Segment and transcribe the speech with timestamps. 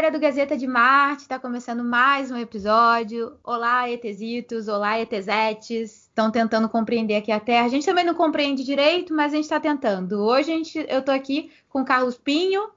[0.00, 3.36] galera do Gazeta de Marte, está começando mais um episódio.
[3.44, 6.06] Olá, ETzitos, olá, ETzetes.
[6.08, 7.66] Estão tentando compreender aqui a Terra.
[7.66, 10.22] A gente também não compreende direito, mas a gente está tentando.
[10.22, 12.70] Hoje a gente, eu estou aqui com Carlos Pinho,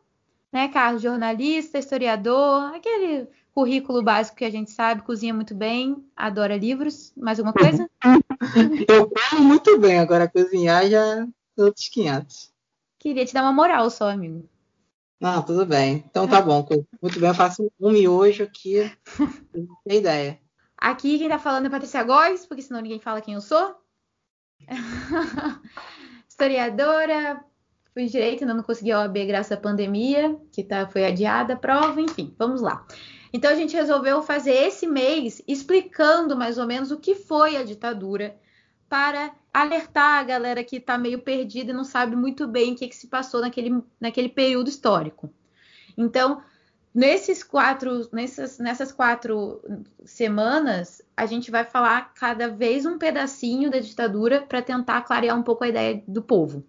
[0.52, 6.58] né, Carlos, jornalista, historiador, aquele currículo básico que a gente sabe, cozinha muito bem, adora
[6.58, 7.14] livros.
[7.16, 7.90] Mais alguma coisa?
[8.86, 11.26] eu como muito bem, agora cozinhar já
[11.58, 12.52] outros 500.
[13.00, 14.44] Queria te dar uma moral só, amigo.
[15.24, 16.04] Não, tudo bem.
[16.06, 16.68] Então tá bom.
[17.02, 18.92] Muito bem, eu faço um miojo aqui.
[19.56, 20.38] Não tem ideia.
[20.78, 23.74] Aqui quem tá falando é Patrícia Góes, porque senão ninguém fala quem eu sou.
[26.28, 27.42] Historiadora,
[27.94, 31.58] fui direito, ainda não consegui a OAB graças à pandemia, que tá, foi adiada a
[31.58, 32.86] prova, enfim, vamos lá.
[33.32, 37.64] Então a gente resolveu fazer esse mês explicando mais ou menos o que foi a
[37.64, 38.36] ditadura
[38.90, 42.88] para alertar a galera que está meio perdida e não sabe muito bem o que,
[42.88, 45.32] que se passou naquele, naquele período histórico.
[45.96, 46.42] Então,
[46.94, 49.62] nesses quatro, nessas, nessas quatro
[50.04, 55.44] semanas, a gente vai falar cada vez um pedacinho da ditadura para tentar clarear um
[55.44, 56.66] pouco a ideia do povo.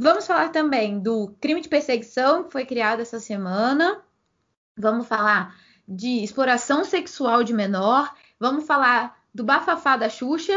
[0.00, 4.00] Vamos falar também do crime de perseguição que foi criado essa semana.
[4.76, 5.56] Vamos falar
[5.88, 8.14] de exploração sexual de menor.
[8.38, 10.56] Vamos falar do bafafá da Xuxa,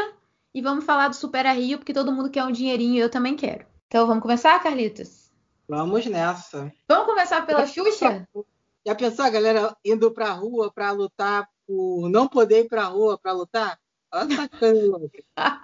[0.54, 3.36] e vamos falar do Supera Rio, porque todo mundo quer um dinheirinho e eu também
[3.36, 3.66] quero.
[3.88, 5.32] Então vamos começar, Carlitos?
[5.68, 6.72] Vamos nessa.
[6.88, 8.28] Vamos começar pela Xuxa?
[8.86, 13.18] Já pensou a galera indo pra rua para lutar por não poder ir pra rua
[13.18, 13.80] para lutar?
[14.14, 15.12] Olha essa coisa.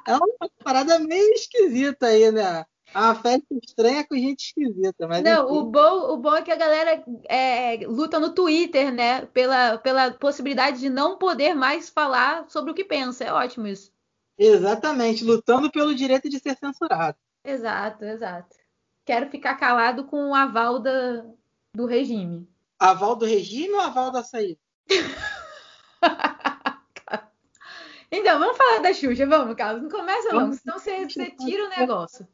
[0.07, 2.65] É uma parada meio esquisita aí, né?
[2.93, 5.07] É uma festa estranha com gente esquisita.
[5.07, 9.25] Mas não, o bom, o bom é que a galera é, luta no Twitter, né?
[9.25, 13.25] Pela, pela possibilidade de não poder mais falar sobre o que pensa.
[13.25, 13.91] É ótimo isso.
[14.37, 17.17] Exatamente, lutando pelo direito de ser censurado.
[17.43, 18.55] Exato, exato.
[19.03, 21.25] Quero ficar calado com o aval da,
[21.73, 22.47] do regime.
[22.77, 24.59] Aval do regime ou aval da saída?
[28.11, 29.81] então, vamos falar da Xuxa, vamos, Carlos.
[29.81, 32.27] Não começa não, senão você, você tira o negócio.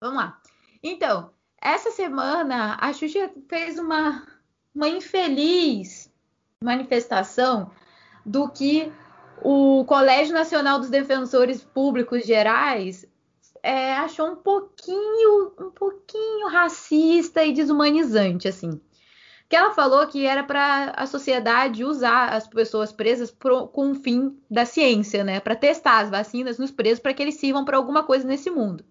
[0.00, 0.40] Vamos lá.
[0.82, 4.26] Então, essa semana a Xuxa fez uma,
[4.74, 6.10] uma infeliz
[6.62, 7.70] manifestação
[8.24, 8.92] do que
[9.42, 13.06] o Colégio Nacional dos Defensores Públicos Gerais
[13.62, 18.80] é, achou um pouquinho, um pouquinho racista e desumanizante, assim.
[19.48, 23.94] Que ela falou que era para a sociedade usar as pessoas presas pro, com o
[23.94, 25.40] fim da ciência, né?
[25.40, 28.84] Para testar as vacinas nos presos para que eles sirvam para alguma coisa nesse mundo.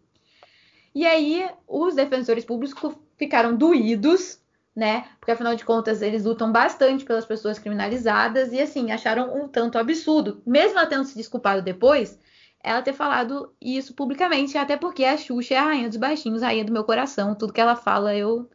[0.93, 4.38] E aí os defensores públicos ficaram doídos
[4.75, 5.05] né?
[5.19, 9.77] Porque afinal de contas eles lutam bastante pelas pessoas criminalizadas e assim acharam um tanto
[9.77, 12.19] absurdo, mesmo ela tendo se desculpado depois,
[12.63, 16.65] ela ter falado isso publicamente, até porque a Xuxa é a rainha dos baixinhos, rainha
[16.65, 18.49] do meu coração, tudo que ela fala eu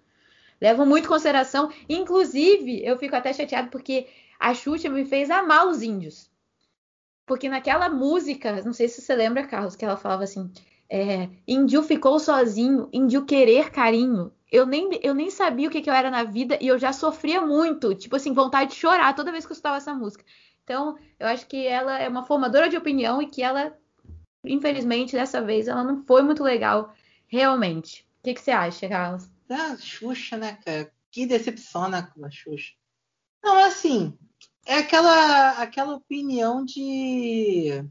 [0.60, 1.70] levo muito em consideração.
[1.88, 4.06] Inclusive, eu fico até chateado porque
[4.38, 6.30] a Xuxa me fez amar os índios.
[7.26, 10.50] Porque naquela música, não sei se você lembra, Carlos, que ela falava assim:
[10.90, 15.90] é, índio ficou sozinho, índio querer carinho eu nem, eu nem sabia o que, que,
[15.90, 19.32] eu era na vida e eu já sofria muito, tipo assim, vontade de chorar toda
[19.32, 20.24] vez que eu escutava essa música.
[20.62, 23.76] Então, eu acho que ela é uma formadora de opinião e que ela,
[24.44, 26.94] infelizmente, dessa vez, ela não foi muito legal,
[27.26, 28.06] realmente.
[28.20, 29.28] O que, que você acha, Carlos?
[29.50, 30.92] Ah, Xuxa, né, cara?
[31.10, 32.74] Que decepção, né, a Xuxa.
[33.42, 34.16] Não, é assim,
[34.64, 37.84] é aquela, aquela opinião de,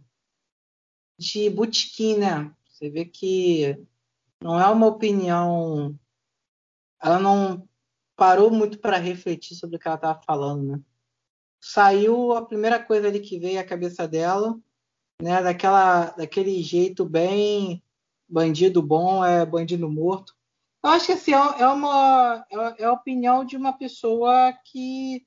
[1.19, 2.50] de botequim, né?
[2.69, 3.78] Você vê que
[4.41, 6.00] não é uma opinião
[7.03, 7.68] ela não
[8.16, 10.80] parou muito para refletir sobre o que ela estava falando, né?
[11.59, 14.58] Saiu a primeira coisa ali que veio à cabeça dela,
[15.22, 15.41] né?
[15.44, 17.84] Daquela, daquele jeito bem
[18.28, 20.34] bandido bom é bandido morto.
[20.84, 25.25] Eu acho que assim, é, é uma é, é a opinião de uma pessoa que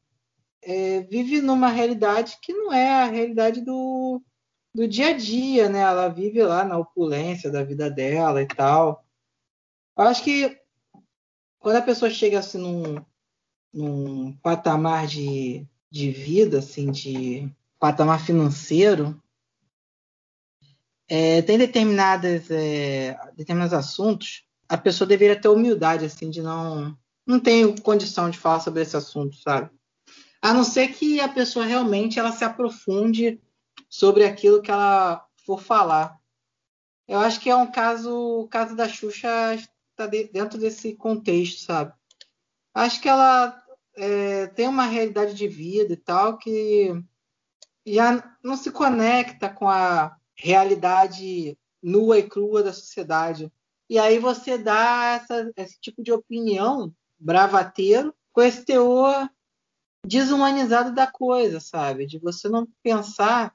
[0.62, 4.22] é, vive numa realidade que não é a realidade do,
[4.75, 5.81] do dia a dia, né?
[5.81, 9.05] Ela vive lá na opulência da vida dela e tal.
[9.96, 10.65] Eu acho que
[11.66, 13.04] quando a pessoa chega assim num,
[13.74, 19.20] num patamar de, de vida, assim, de patamar financeiro,
[21.08, 26.96] é, tem determinadas, é, determinados assuntos, a pessoa deveria ter humildade, assim, de não.
[27.26, 29.68] Não tenho condição de falar sobre esse assunto, sabe?
[30.40, 33.42] A não ser que a pessoa realmente ela se aprofunde
[33.90, 36.16] sobre aquilo que ela for falar.
[37.08, 39.58] Eu acho que é um caso, o caso da Xuxa
[39.96, 41.93] tá de, dentro desse contexto, sabe?
[42.75, 43.62] Acho que ela
[43.96, 46.93] é, tem uma realidade de vida e tal que
[47.87, 53.50] já não se conecta com a realidade nua e crua da sociedade.
[53.88, 59.31] E aí você dá essa, esse tipo de opinião bravateiro com esse teor
[60.04, 62.06] desumanizado da coisa, sabe?
[62.06, 63.54] De você não pensar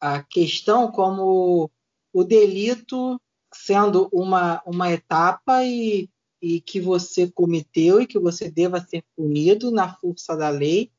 [0.00, 1.70] a questão como
[2.12, 3.20] o delito
[3.54, 6.10] sendo uma, uma etapa e,
[6.40, 10.90] e que você cometeu e que você deva ser punido na força da lei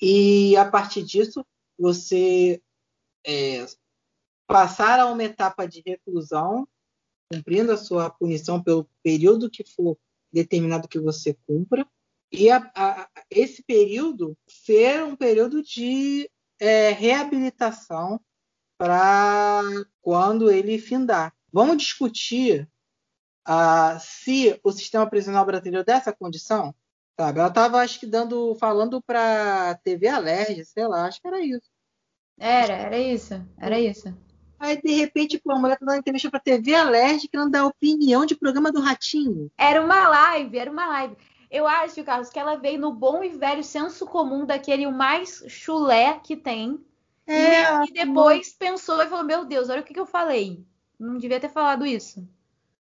[0.00, 1.44] e a partir disso
[1.78, 2.60] você
[3.26, 3.66] é,
[4.46, 6.66] passar a uma etapa de reclusão,
[7.30, 9.98] cumprindo a sua punição pelo período que for
[10.32, 11.86] determinado que você cumpra,
[12.30, 18.20] e a, a, esse período ser um período de é, reabilitação
[18.78, 19.62] para
[20.02, 21.34] quando ele findar.
[21.56, 22.68] Vamos discutir
[23.48, 26.74] uh, se o sistema prisional brasileiro dessa condição,
[27.18, 27.38] sabe?
[27.38, 31.70] Ela estava, acho que, dando, falando para TV Alerj, sei lá, acho que era isso.
[32.38, 34.14] Era, era isso, era isso.
[34.58, 38.26] Aí, de repente, pô, a mulher tá dando entrevista pra TV Alerj, querendo dar opinião
[38.26, 39.50] de programa do Ratinho.
[39.56, 41.16] Era uma live, era uma live.
[41.50, 46.20] Eu acho, Carlos, que ela veio no bom e velho senso comum daquele mais chulé
[46.22, 46.78] que tem.
[47.26, 50.62] É, e, e depois pensou e falou: Meu Deus, olha o que, que eu falei.
[50.98, 52.26] Não devia ter falado isso.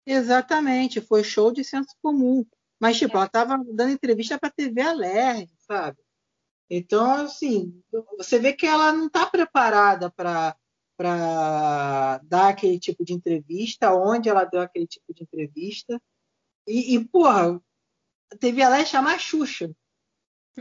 [0.06, 2.46] Exatamente, foi show de senso comum.
[2.80, 3.18] Mas, tipo, é.
[3.18, 6.00] ela tava dando entrevista pra TV Alerj, sabe?
[6.70, 7.84] Então, assim,
[8.18, 10.56] você vê que ela não está preparada para
[12.24, 16.02] dar aquele tipo de entrevista, onde ela deu aquele tipo de entrevista.
[16.68, 17.62] E, e porra,
[18.40, 19.70] teve ela chamar a Xuxa.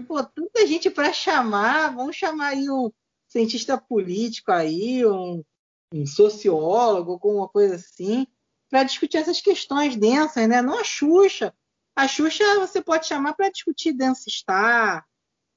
[0.07, 2.91] Pô, tanta gente para chamar, vamos chamar aí um
[3.29, 5.45] cientista político aí, um,
[5.93, 8.27] um sociólogo, alguma coisa assim,
[8.71, 10.63] para discutir essas questões densas, né?
[10.63, 11.53] Não a Xuxa.
[11.97, 13.95] A Xuxa você pode chamar para discutir
[14.29, 15.05] Star,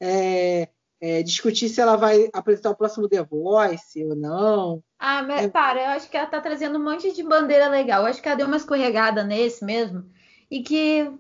[0.02, 0.68] é,
[1.00, 4.84] é, discutir se ela vai apresentar o próximo The Voice ou não.
[4.98, 5.48] Ah, mas é...
[5.50, 8.02] para, eu acho que ela tá trazendo um monte de bandeira legal.
[8.02, 10.06] Eu acho que ela deu uma escorregada nesse mesmo.
[10.50, 11.12] E que,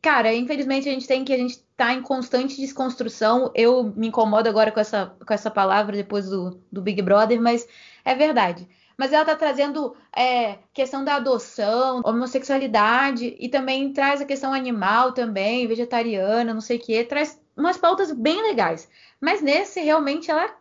[0.00, 3.50] cara, infelizmente a gente tem que a gente tá em constante desconstrução.
[3.54, 7.66] Eu me incomodo agora com essa, com essa palavra depois do, do Big Brother, mas
[8.04, 14.24] é verdade mas ela está trazendo é, questão da adoção, homossexualidade e também traz a
[14.24, 18.88] questão animal também, vegetariana, não sei o que, traz umas pautas bem legais.
[19.20, 20.54] Mas nesse realmente ela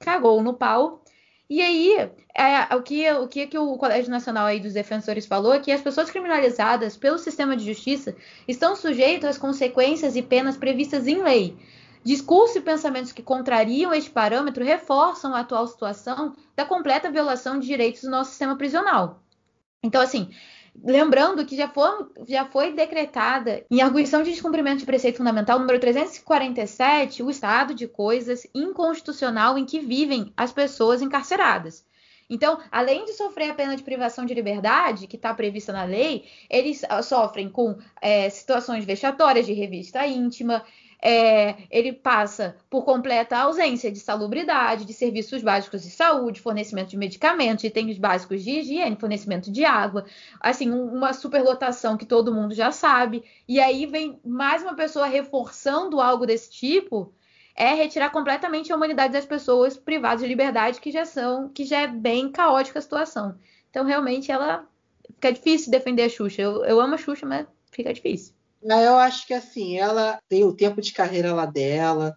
[0.00, 1.02] cagou no pau.
[1.48, 5.54] E aí, é, o, que, o que, que o Colégio Nacional aí dos Defensores falou
[5.54, 8.16] é que as pessoas criminalizadas pelo sistema de justiça
[8.48, 11.56] estão sujeitas às consequências e penas previstas em lei.
[12.04, 17.66] Discursos e pensamentos que contrariam este parâmetro reforçam a atual situação da completa violação de
[17.66, 19.22] direitos do nosso sistema prisional.
[19.82, 20.30] Então, assim,
[20.82, 25.78] Lembrando que já foi, já foi decretada em arguição de descumprimento de preceito fundamental número
[25.78, 31.86] 347 o estado de coisas inconstitucional em que vivem as pessoas encarceradas.
[32.28, 36.24] Então, além de sofrer a pena de privação de liberdade, que está prevista na lei,
[36.50, 40.64] eles sofrem com é, situações vexatórias de revista íntima,
[41.06, 46.96] é, ele passa por completa ausência de salubridade, de serviços básicos de saúde, fornecimento de
[46.96, 50.06] medicamentos, itens básicos de higiene, fornecimento de água,
[50.40, 53.22] assim, uma superlotação que todo mundo já sabe.
[53.46, 57.12] E aí vem mais uma pessoa reforçando algo desse tipo,
[57.54, 61.82] é retirar completamente a humanidade das pessoas privadas de liberdade que já são, que já
[61.82, 63.38] é bem caótica a situação.
[63.68, 64.66] Então, realmente, ela
[65.16, 66.40] fica difícil defender a Xuxa.
[66.40, 68.32] Eu, eu amo a Xuxa, mas fica difícil.
[68.64, 72.16] Eu acho que assim, ela tem o tempo de carreira lá dela,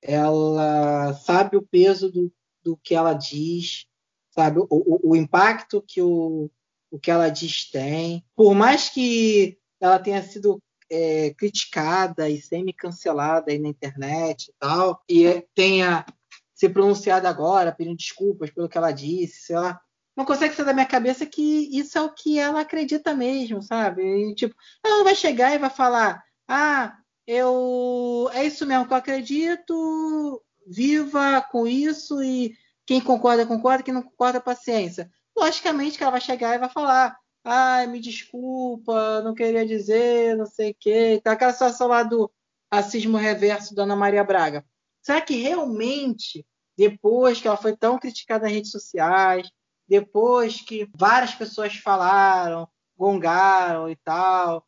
[0.00, 2.32] ela sabe o peso do,
[2.62, 3.86] do que ela diz,
[4.30, 6.50] sabe o, o, o impacto que o,
[6.90, 8.24] o que ela diz tem.
[8.34, 15.02] Por mais que ela tenha sido é, criticada e semi-cancelada aí na internet e tal,
[15.08, 16.06] e tenha
[16.54, 19.80] se pronunciado agora, pedindo desculpas pelo que ela disse, sei lá
[20.16, 24.02] não consegue sair da minha cabeça que isso é o que ela acredita mesmo, sabe?
[24.02, 24.54] E, tipo,
[24.84, 30.42] ela não vai chegar e vai falar, ah, eu é isso mesmo que eu acredito,
[30.66, 32.54] viva com isso e
[32.86, 35.10] quem concorda, concorda, quem não concorda, paciência.
[35.36, 40.46] Logicamente que ela vai chegar e vai falar, ah, me desculpa, não queria dizer, não
[40.46, 41.20] sei o quê.
[41.22, 42.30] Tá aquela situação lá do
[42.72, 44.64] racismo reverso da Ana Maria Braga.
[45.00, 49.50] Será que realmente, depois que ela foi tão criticada nas redes sociais,
[49.92, 54.66] depois que várias pessoas falaram, gongaram e tal.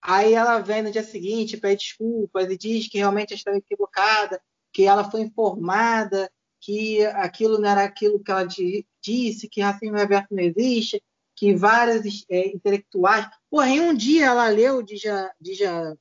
[0.00, 4.40] Aí ela vem no dia seguinte, pede desculpas e diz que realmente estava equivocada,
[4.72, 10.28] que ela foi informada que aquilo não era aquilo que ela disse, que racismo reverso
[10.30, 11.02] não existe,
[11.36, 13.28] que várias é, intelectuais.
[13.50, 14.96] Porra, em um dia ela leu de
[15.38, 15.98] Djamila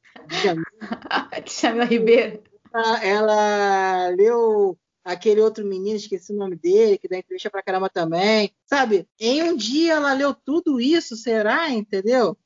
[1.89, 2.41] Ribeiro.
[3.03, 8.51] Ela leu aquele outro menino, esqueci o nome dele, que dá entrevista pra caramba também.
[8.65, 9.07] Sabe?
[9.19, 11.69] Em um dia ela leu tudo isso, será?
[11.69, 12.37] Entendeu?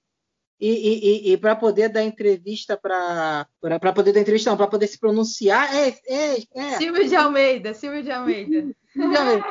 [0.60, 4.88] e, e, e para poder dar entrevista para para poder dar entrevista, não, para poder
[4.88, 6.78] se pronunciar, é, é, é.
[6.78, 8.75] Silvio de Almeida, Silvio de Almeida.
[8.92, 9.46] Silvio de Almeida.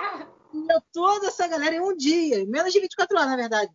[0.52, 3.72] Leu toda essa galera em um dia, menos de 24 horas, na verdade.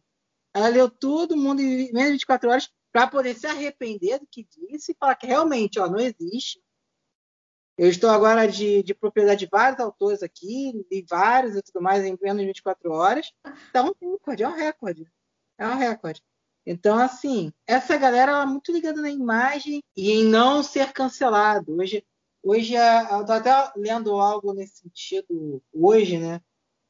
[0.54, 4.46] Ela leu todo mundo em menos de 24 horas para poder se arrepender do que
[4.70, 6.62] disse e falar que realmente ó, não existe.
[7.78, 12.04] Eu estou agora de, de propriedade de vários autores aqui, li vários e tudo mais
[12.06, 13.32] em menos de 24 horas.
[13.70, 15.08] Então, um recorde, é um recorde.
[15.58, 16.22] É um recorde.
[16.66, 21.76] Então, assim, essa galera é muito ligada na imagem e em não ser cancelado.
[21.76, 22.06] Hoje,
[22.42, 26.42] hoje eu estou até lendo algo nesse sentido hoje, né?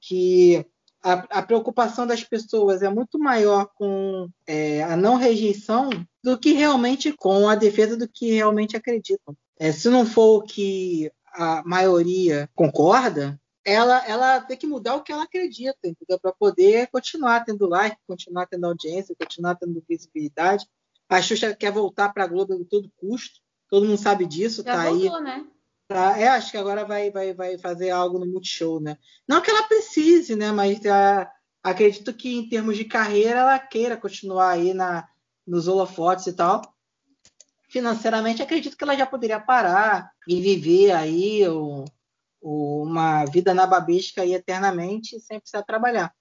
[0.02, 0.66] Que
[1.02, 5.90] a, a, preocupação das pessoas é muito maior com é, a não rejeição
[6.24, 9.36] do que realmente com a defesa do que realmente acreditam.
[9.63, 15.01] É, se não for o que a maioria concorda, ela, ela tem que mudar o
[15.01, 16.20] que ela acredita, entendeu?
[16.20, 20.67] Para poder continuar tendo like, continuar tendo audiência, continuar tendo visibilidade.
[21.08, 23.39] A Xuxa quer voltar para a Globo a todo custo.
[23.70, 25.24] Todo mundo sabe disso, Já tá voltou, aí.
[25.24, 25.48] Né?
[25.88, 28.98] Tá, é, acho que agora vai, vai, vai fazer algo no Multishow, né?
[29.25, 30.51] Não que ela precise, né?
[30.51, 31.32] Mas a,
[31.63, 35.08] acredito que em termos de carreira ela queira continuar aí na,
[35.48, 36.73] nos holofotes e tal.
[37.74, 41.84] Financeiramente, acredito que ela já poderia parar e viver aí o,
[42.39, 46.13] o, uma vida na babisca aí eternamente sem precisar trabalhar.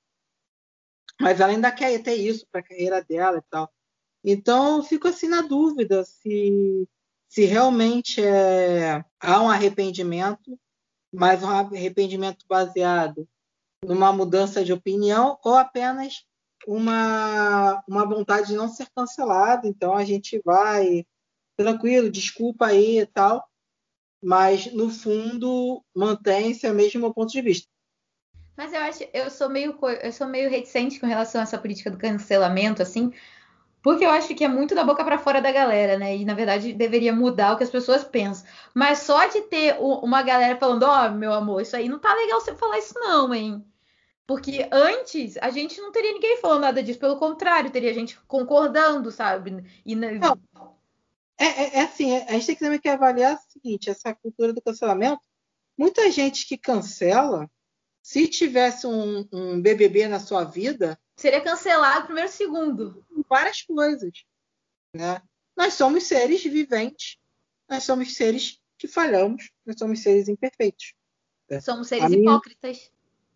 [1.21, 3.71] Mas ela ainda quer ter isso para a carreira dela e tal.
[4.25, 6.89] Então, eu fico assim na dúvida se
[7.29, 10.59] se realmente é, há um arrependimento,
[11.13, 13.29] mas um arrependimento baseado
[13.85, 16.25] numa mudança de opinião ou apenas
[16.67, 19.67] uma, uma vontade de não ser cancelado.
[19.67, 21.05] Então a gente vai
[21.63, 23.47] tranquilo, desculpa aí e tal,
[24.23, 27.69] mas no fundo mantém-se o mesmo ponto de vista.
[28.57, 31.91] Mas eu acho, eu sou meio, eu sou meio reticente com relação a essa política
[31.91, 33.13] do cancelamento, assim,
[33.83, 36.17] porque eu acho que é muito da boca para fora da galera, né?
[36.17, 38.47] E na verdade deveria mudar o que as pessoas pensam.
[38.75, 42.15] Mas só de ter uma galera falando, ó, oh, meu amor, isso aí não tá
[42.15, 43.65] legal você falar isso não, hein?
[44.27, 49.11] Porque antes a gente não teria ninguém falando nada disso, pelo contrário, teria gente concordando,
[49.11, 49.65] sabe?
[49.85, 50.39] E não,
[51.43, 54.53] é, é, é, assim, a gente tem que também que avaliar o seguinte, essa cultura
[54.53, 55.23] do cancelamento,
[55.77, 57.51] muita gente que cancela,
[58.03, 63.05] se tivesse um, um BBB na sua vida, seria cancelado primeiro segundo.
[63.29, 64.13] Várias coisas.
[64.95, 65.21] Né?
[65.57, 67.17] Nós somos seres viventes,
[67.69, 70.95] nós somos seres que falhamos, nós somos seres imperfeitos.
[71.51, 71.61] Né?
[71.61, 72.23] Somos seres minha...
[72.23, 72.91] hipócritas.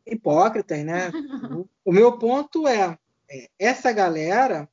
[0.06, 1.10] Hipócritas, né?
[1.84, 2.98] o meu ponto é,
[3.28, 4.68] é, essa galera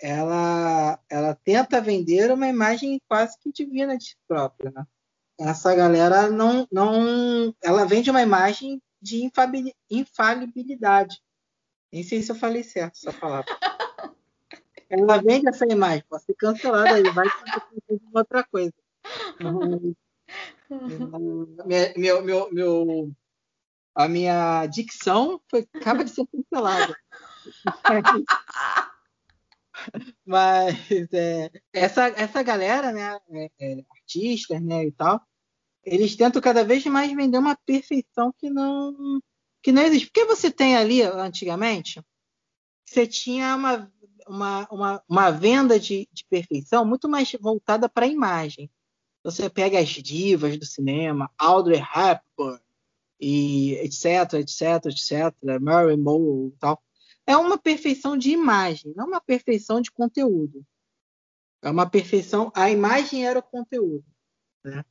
[0.00, 4.86] ela, ela tenta vender uma imagem quase que divina de si própria, né?
[5.38, 9.30] Essa galera não, não, ela vende uma imagem de
[9.90, 11.18] infalibilidade.
[11.90, 13.46] Nem sei se eu falei certo essa palavra.
[14.90, 18.74] Ela vende essa imagem, pode ser cancelada aí, vai ser outra coisa.
[21.96, 23.12] meu, meu, meu,
[23.94, 26.96] a minha dicção foi, acaba de ser cancelada.
[30.24, 30.76] Mas
[31.12, 35.20] é, essa, essa galera, né, é, é, artistas, né, e tal,
[35.84, 39.20] eles tentam cada vez mais vender uma perfeição que não
[39.62, 40.06] que não existe.
[40.06, 42.02] Porque você tem ali, antigamente,
[42.84, 43.92] você tinha uma,
[44.26, 48.70] uma, uma, uma venda de, de perfeição muito mais voltada para a imagem.
[49.22, 52.60] Você pega as divas do cinema, Audrey Hepburn,
[53.20, 56.82] e etc, etc, etc, Mary Moore e tal.
[57.26, 60.64] É uma perfeição de imagem, não uma perfeição de conteúdo.
[61.62, 62.50] É uma perfeição.
[62.54, 64.04] A imagem era o conteúdo.
[64.64, 64.84] Né?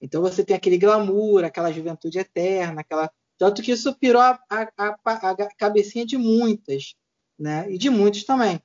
[0.00, 4.68] Então você tem aquele glamour, aquela juventude eterna, aquela tanto que isso pirou a, a,
[4.76, 6.96] a, a cabecinha de muitas,
[7.38, 7.70] né?
[7.72, 8.60] E de muitos também.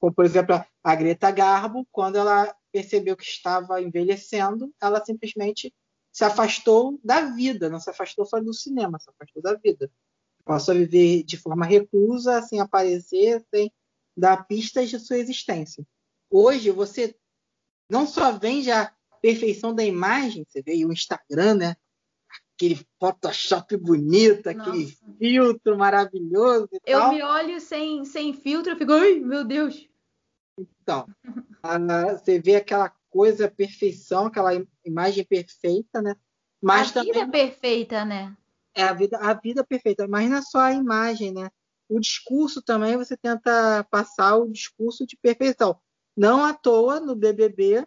[0.00, 5.72] Como, por exemplo, a Greta Garbo, quando ela percebeu que estava envelhecendo, ela simplesmente
[6.10, 9.90] se afastou da vida, não se afastou só do cinema, se afastou da vida.
[10.46, 13.70] Passou a viver de forma reclusa, sem aparecer, sem
[14.16, 15.86] dar pistas de sua existência.
[16.30, 17.14] Hoje, você
[17.90, 21.76] não só vende a perfeição da imagem, você vê o Instagram, né?
[22.56, 24.70] aquele Photoshop bonito, Nossa.
[24.70, 26.68] aquele filtro maravilhoso.
[26.84, 27.12] eu tal.
[27.12, 29.86] me olho sem, sem filtro e fico, ai, meu Deus.
[30.58, 31.06] Então,
[32.12, 34.52] você vê aquela coisa, perfeição, aquela
[34.84, 36.16] imagem perfeita, né?
[36.62, 38.34] Mas a vida é perfeita, né?
[38.76, 41.48] É a vida, a vida perfeita, mas não é só a imagem, né?
[41.88, 45.80] O discurso também você tenta passar o discurso de perfeição.
[46.14, 47.86] Não à toa no BBB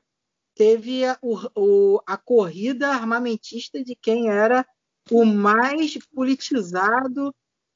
[0.56, 4.66] teve a, o, a corrida armamentista de quem era
[5.12, 7.34] o mais politizado,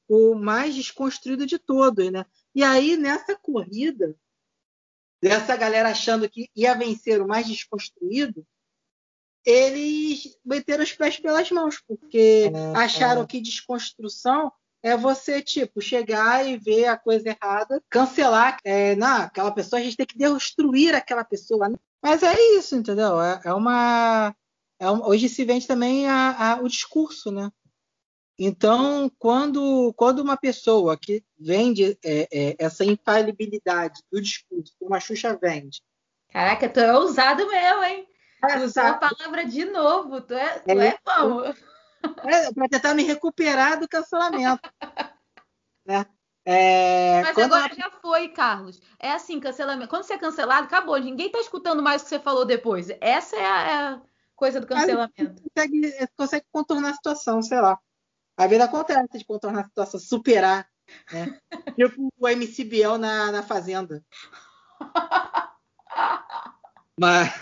[0.08, 2.26] o mais desconstruído de todos, né?
[2.54, 4.16] E aí nessa corrida
[5.22, 8.46] dessa galera achando que ia vencer o mais desconstruído,
[9.44, 13.26] eles meteram os pés pelas mãos, porque é, acharam é.
[13.26, 14.50] que desconstrução
[14.82, 18.58] é você, tipo, chegar e ver a coisa errada, cancelar.
[18.62, 21.72] É, não, aquela pessoa, a gente tem que destruir aquela pessoa.
[22.02, 23.20] Mas é isso, entendeu?
[23.20, 24.36] É, é uma.
[24.78, 27.50] É um, hoje se vende também a, a, o discurso, né?
[28.38, 35.00] Então, quando, quando uma pessoa que vende é, é, essa infalibilidade do discurso, como a
[35.00, 35.80] Xuxa vende.
[36.28, 38.06] Caraca, tu é ousado mesmo, hein?
[38.64, 41.42] Usou a palavra de novo, tu é, tu é, é bom.
[42.24, 44.60] É, para tentar me recuperar do cancelamento.
[45.86, 46.06] né?
[46.46, 47.74] É, Mas agora ela...
[47.74, 48.80] já foi, Carlos.
[48.98, 49.88] É assim, cancelamento.
[49.88, 50.96] Quando você é cancelado, acabou.
[50.98, 52.88] Ninguém está escutando mais o que você falou depois.
[53.00, 54.02] Essa é a, é a
[54.36, 55.42] coisa do cancelamento.
[55.54, 57.78] Consegue, consegue, contornar a situação, sei lá.
[58.36, 60.68] A vida acontece de contornar a situação, superar.
[61.10, 61.40] Né?
[61.78, 64.04] tipo o MC Biel na, na Fazenda.
[66.98, 67.32] Mas,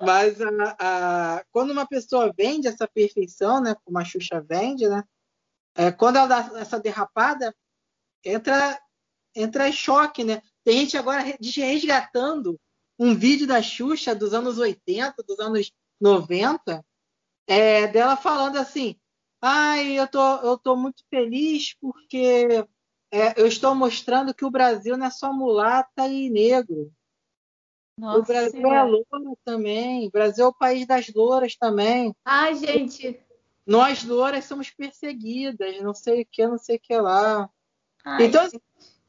[0.00, 5.02] mas a, a, quando uma pessoa vende essa perfeição, né, como a Xuxa vende, né,
[5.74, 7.54] é, quando ela dá essa derrapada,
[8.24, 8.80] entra,
[9.34, 10.42] entra em choque, né?
[10.64, 12.60] Tem gente agora resgatando
[12.98, 16.84] um vídeo da Xuxa dos anos 80, dos anos 90,
[17.46, 18.96] é, dela falando assim:
[19.40, 22.64] ai, eu tô, eu tô muito feliz porque
[23.10, 26.92] é, eu estou mostrando que o Brasil não é só mulata e negro.
[28.00, 28.76] Nossa, o Brasil é senhora.
[28.76, 30.08] é loura também.
[30.08, 32.16] O Brasil é o país das louras também.
[32.24, 33.20] Ai, gente.
[33.66, 37.48] Nós louras somos perseguidas, não sei o que, não sei o que lá.
[38.02, 38.62] Ai, então, gente.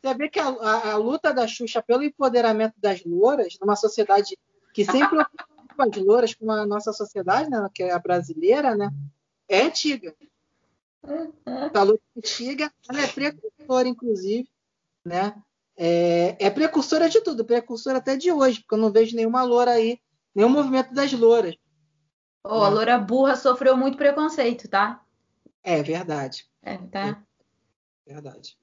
[0.04, 4.38] você vê que a, a, a, luta da Xuxa pelo empoderamento das louras, numa sociedade
[4.74, 8.92] que sempre ocupa as louras, como a nossa sociedade, né, que é a brasileira, né,
[9.48, 10.14] é antiga.
[11.74, 14.50] A luta é antiga, ela é precursora, inclusive,
[15.04, 15.34] né?
[15.84, 19.72] É, é, precursora de tudo, precursora até de hoje, porque eu não vejo nenhuma loura
[19.72, 20.00] aí,
[20.36, 21.55] nenhum movimento das louras.
[22.44, 25.03] Oh, a loura burra sofreu muito preconceito, tá?
[25.64, 26.48] É verdade.
[26.62, 27.24] É, tá.
[28.05, 28.55] É verdade.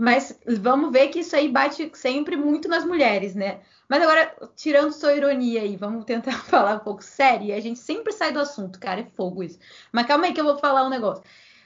[0.00, 3.60] Mas vamos ver que isso aí bate sempre muito nas mulheres, né?
[3.86, 7.48] Mas agora, tirando sua ironia aí, vamos tentar falar um pouco sério.
[7.48, 9.58] E a gente sempre sai do assunto, cara, é fogo isso.
[9.92, 11.22] Mas calma aí que eu vou falar um negócio.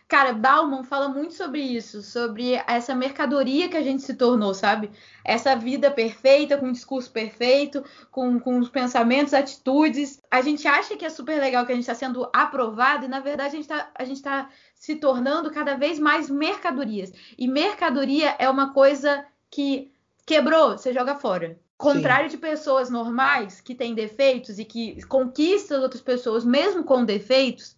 [0.08, 4.88] Cara, Bauman fala muito sobre isso, sobre essa mercadoria que a gente se tornou, sabe?
[5.24, 10.22] Essa vida perfeita, com um discurso perfeito, com, com os pensamentos, atitudes.
[10.30, 13.18] A gente acha que é super legal que a gente está sendo aprovado, e na
[13.18, 13.56] verdade
[13.96, 17.12] a gente está tá se tornando cada vez mais mercadorias.
[17.36, 19.90] E mercadoria é uma coisa que
[20.24, 21.58] quebrou, você joga fora.
[21.76, 22.36] Contrário Sim.
[22.36, 27.76] de pessoas normais que têm defeitos e que conquistam outras pessoas, mesmo com defeitos,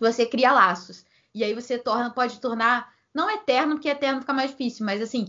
[0.00, 1.04] você cria laços.
[1.34, 5.28] E aí você torna, pode tornar, não eterno, porque eterno fica mais difícil, mas assim,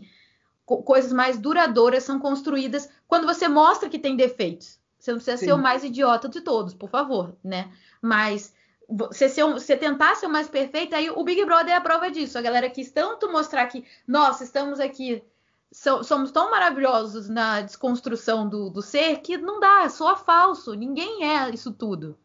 [0.65, 4.79] co coisas mais duradouras são construídas quando você mostra que tem defeitos.
[4.99, 5.45] Você não precisa Sim.
[5.45, 7.71] ser o mais idiota de todos, por favor, né?
[8.01, 8.53] Mas
[8.89, 12.09] você, ser, você tentar ser o mais perfeito, aí o Big Brother é a prova
[12.09, 12.37] disso.
[12.37, 15.23] A galera quis tanto mostrar que, nossa, estamos aqui,
[15.71, 20.73] so, somos tão maravilhosos na desconstrução do, do ser que não dá, soa falso.
[20.73, 22.17] Ninguém é isso tudo.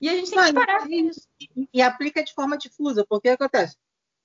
[0.00, 1.28] E a gente tem que parar com isso.
[1.72, 3.76] E aplica de forma difusa, porque acontece?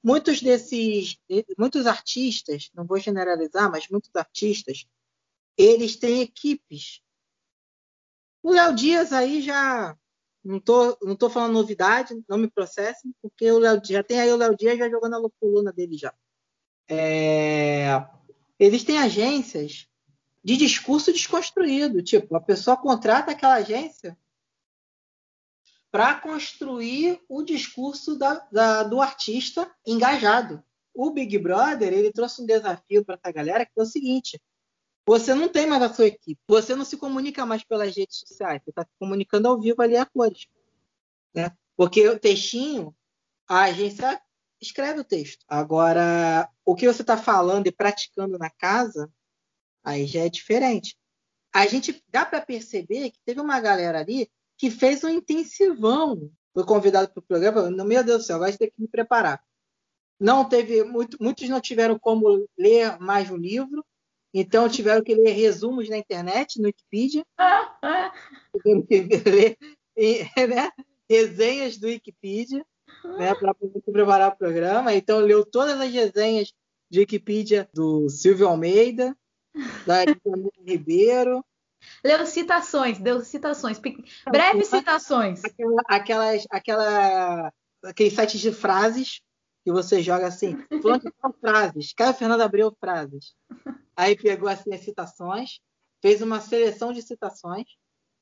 [0.03, 1.17] Muitos desses,
[1.58, 4.86] muitos artistas, não vou generalizar, mas muitos artistas,
[5.58, 7.01] eles têm equipes.
[8.41, 9.97] O Léo Dias aí já
[10.43, 14.32] não tô, não tô falando novidade, não me processem, porque o Léo já tem aí
[14.32, 16.13] o Léo Dias já jogando a coluna dele já.
[16.88, 18.08] É,
[18.58, 19.88] eles têm agências
[20.43, 24.17] de discurso desconstruído, tipo, a pessoa contrata aquela agência
[25.91, 30.63] para construir o discurso da, da, do artista engajado.
[30.93, 34.41] O Big Brother ele trouxe um desafio para essa galera que é o seguinte:
[35.06, 38.62] você não tem mais a sua equipe, você não se comunica mais pelas redes sociais,
[38.63, 40.47] você está se comunicando ao vivo ali a cores.
[41.34, 41.52] Né?
[41.75, 42.95] Porque o textinho,
[43.47, 44.21] a agência
[44.62, 45.45] escreve o texto.
[45.47, 49.12] Agora, o que você está falando e praticando na casa,
[49.84, 50.97] aí já é diferente.
[51.54, 56.30] A gente dá para perceber que teve uma galera ali que fez um intensivão.
[56.54, 57.72] Foi convidado para o programa.
[57.72, 59.41] No meu Deus do céu, vai ter que me preparar.
[60.19, 63.86] Não teve muito, muitos não tiveram como ler mais o livro,
[64.34, 67.26] então tiveram que ler resumos na internet, no Wikipedia.
[68.54, 69.58] tiveram que ler
[69.95, 70.69] né,
[71.10, 72.65] resenhas do Wikipedia
[73.17, 74.93] né, para poder preparar o programa.
[74.93, 76.54] Então leu todas as resenhas
[76.91, 79.15] de Wikipedia do Silvio Almeida,
[79.86, 80.04] da
[80.65, 81.45] Ribeiro,
[82.04, 83.80] Leu citações, deu citações,
[84.30, 85.44] breves citações.
[85.44, 89.22] Aquela, aquelas, aquela, aqueles sites de frases
[89.63, 93.36] que você joga assim, falando frases, Caio Fernando abriu frases.
[93.96, 95.60] Aí pegou assim as citações,
[96.02, 97.68] fez uma seleção de citações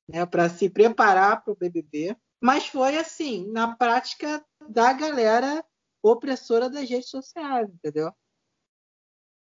[0.10, 5.63] né, para se preparar para o BBB, mas foi assim, na prática da galera
[6.02, 8.12] opressora das redes sociais, entendeu?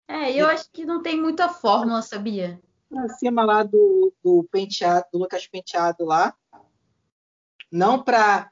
[0.09, 2.61] É, eu acho que não tem muita fórmula, sabia?
[2.99, 6.35] Acima lá do, do penteado, do Lucas Penteado lá,
[7.71, 8.51] não para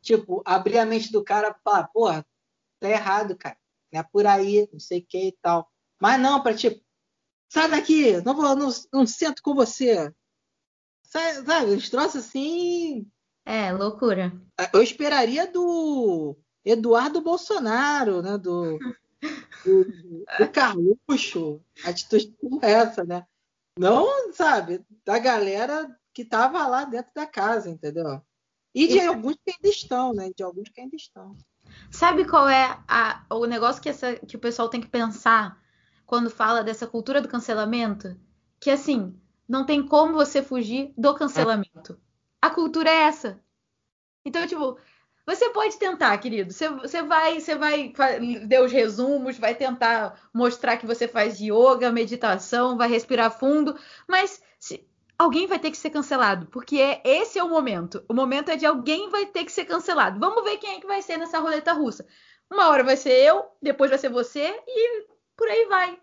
[0.00, 2.26] tipo abrir a mente do cara e falar, porra,
[2.80, 3.56] tá errado, cara,
[3.92, 6.82] não é por aí, não sei o que e tal, mas não para tipo,
[7.48, 10.12] sai daqui, não vou, não, não sento com você,
[11.04, 13.06] sabe, sabe, os troços assim.
[13.44, 14.32] É, loucura.
[14.72, 18.38] Eu esperaria do Eduardo Bolsonaro, né?
[18.38, 18.78] Do,
[19.64, 19.84] do,
[20.38, 23.26] do Carluxo, atitude como essa, né?
[23.78, 28.20] Não, sabe, da galera que tava lá dentro da casa, entendeu?
[28.74, 30.30] E de alguns que ainda estão, né?
[30.34, 31.36] De alguns que ainda estão.
[31.90, 35.60] Sabe qual é a, o negócio que, essa, que o pessoal tem que pensar
[36.06, 38.18] quando fala dessa cultura do cancelamento?
[38.60, 42.00] Que assim, não tem como você fugir do cancelamento.
[42.40, 43.42] A cultura é essa.
[44.24, 44.78] Então, tipo,
[45.26, 46.52] você pode tentar, querido.
[46.52, 47.92] Você, você vai, você vai
[48.46, 54.42] dar os resumos, vai tentar mostrar que você faz yoga, meditação, vai respirar fundo, mas
[54.58, 54.84] se,
[55.16, 58.04] alguém vai ter que ser cancelado, porque é, esse é o momento.
[58.08, 60.18] O momento é de alguém vai ter que ser cancelado.
[60.18, 62.06] Vamos ver quem é que vai ser nessa roleta russa.
[62.50, 65.06] Uma hora vai ser eu, depois vai ser você e
[65.36, 65.98] por aí vai.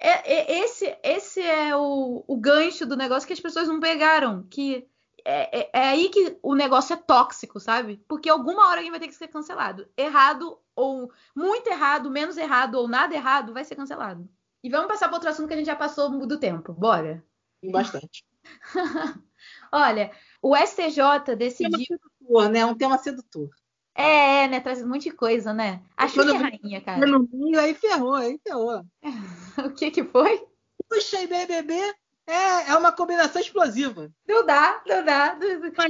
[0.00, 4.46] É, é, esse, esse é o, o gancho do negócio que as pessoas não pegaram,
[4.50, 4.86] que
[5.24, 7.96] é, é, é, aí que o negócio é tóxico, sabe?
[8.06, 9.88] Porque alguma hora alguém vai ter que ser cancelado.
[9.96, 14.28] Errado ou muito errado, menos errado ou nada errado vai ser cancelado.
[14.62, 16.74] E vamos passar para outro assunto que a gente já passou do tempo.
[16.74, 17.24] Bora?
[17.70, 18.24] Bastante.
[19.72, 20.10] Olha,
[20.42, 21.78] o STJ decidiu.
[21.78, 22.66] Um tema sedutor, né?
[22.66, 23.50] Um tema sedutor.
[23.94, 24.60] É, é, né?
[24.60, 25.82] Traz um monte de coisa, né?
[25.96, 27.06] A Xuxa é rainha, cara.
[27.06, 28.84] No aí ferrou, aí ferrou.
[29.66, 30.46] o que que foi?
[30.88, 31.94] Puxa, e BBB
[32.26, 34.10] é, é uma combinação explosiva.
[34.26, 35.36] Não dá, não dá.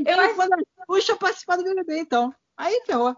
[0.07, 0.65] eu acho...
[0.87, 2.35] Puxa participar do BBB, então.
[2.57, 3.17] Aí ferrou.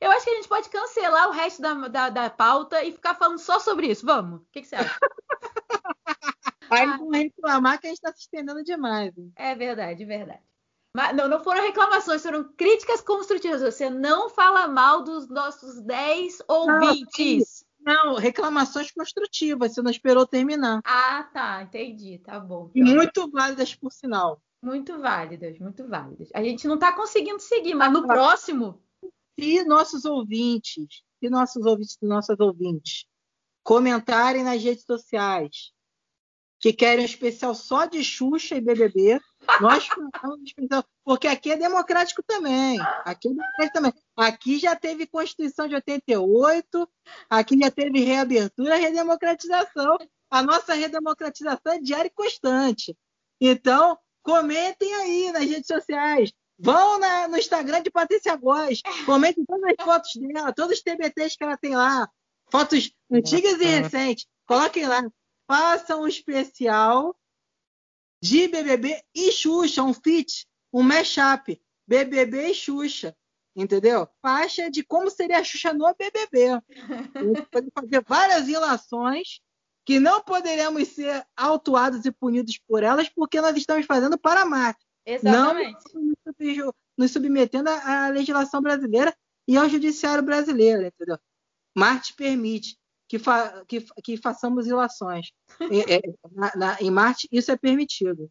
[0.00, 3.14] Eu acho que a gente pode cancelar o resto da, da, da pauta e ficar
[3.14, 4.04] falando só sobre isso.
[4.04, 4.40] Vamos?
[4.40, 4.98] O que, que você acha?
[6.70, 6.96] Aí ah.
[6.96, 9.16] vão reclamar que a gente está se estendendo demais.
[9.18, 9.32] Hein?
[9.36, 10.40] É verdade, verdade.
[10.94, 13.60] Mas não, não foram reclamações, foram críticas construtivas.
[13.60, 17.49] Você não fala mal dos nossos 10 ouvintes.
[17.80, 20.80] Não, reclamações construtivas, você não esperou terminar.
[20.84, 22.70] Ah, tá, entendi, tá bom.
[22.74, 24.42] E muito válidas, por sinal.
[24.62, 26.28] Muito válidas, muito válidas.
[26.34, 28.82] A gente não está conseguindo seguir, mas no próximo.
[29.38, 33.06] Se nossos ouvintes, se nossos ouvintes e nossas ouvintes
[33.62, 35.72] comentarem nas redes sociais
[36.58, 39.18] que querem um especial só de Xuxa e BBB,
[39.60, 39.88] nós
[40.44, 42.78] especial, porque aqui é democrático também.
[43.04, 43.92] Aqui é democrático também.
[44.16, 46.88] Aqui já teve Constituição de 88,
[47.28, 49.96] aqui já teve reabertura redemocratização.
[50.30, 52.96] A nossa redemocratização é diária e constante.
[53.40, 56.32] Então, comentem aí nas redes sociais.
[56.58, 58.82] Vão na, no Instagram de Patrícia Góes.
[59.06, 62.08] Comentem todas as fotos dela, todos os TBTs que ela tem lá.
[62.50, 64.26] Fotos antigas e recentes.
[64.46, 65.02] Coloquem lá
[65.50, 67.16] faça um especial
[68.22, 73.16] de BBB e Xuxa, um feat, um mashup, BBB e Xuxa,
[73.56, 74.08] entendeu?
[74.20, 76.60] Faixa de como seria a Xuxa no BBB.
[77.50, 79.40] pode fazer várias ilações
[79.84, 84.84] que não poderemos ser autuados e punidos por elas porque nós estamos fazendo para Marte.
[85.04, 85.78] Exatamente.
[85.94, 89.16] Não nos submetendo à legislação brasileira
[89.48, 91.18] e ao judiciário brasileiro, entendeu?
[91.74, 92.78] Marte permite
[93.10, 95.32] que, fa que, que façamos ilações.
[95.60, 98.30] é, na, na, em Marte, isso é permitido.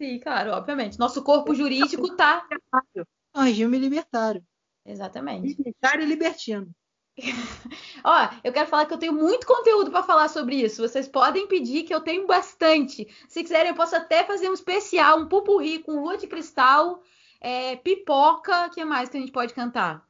[0.00, 0.98] Sim, claro, obviamente.
[0.98, 2.48] Nosso corpo jurídico está.
[2.96, 3.02] É
[3.38, 4.42] um regime libertário.
[4.86, 5.48] Exatamente.
[5.48, 6.70] Libertário e libertino.
[8.02, 10.80] Ó, eu quero falar que eu tenho muito conteúdo para falar sobre isso.
[10.80, 13.06] Vocês podem pedir que eu tenho bastante.
[13.28, 17.02] Se quiserem, eu posso até fazer um especial, um pupurri com lua de cristal,
[17.42, 20.02] é, pipoca, o que mais que a gente pode cantar?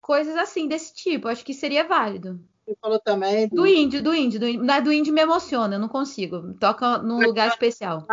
[0.00, 1.28] Coisas assim, desse tipo.
[1.28, 2.44] Acho que seria válido.
[2.64, 3.48] Você falou também.
[3.48, 6.54] Do, do índio, do índio, do do índio me emociona, eu não consigo.
[6.54, 8.06] Toca num lugar especial.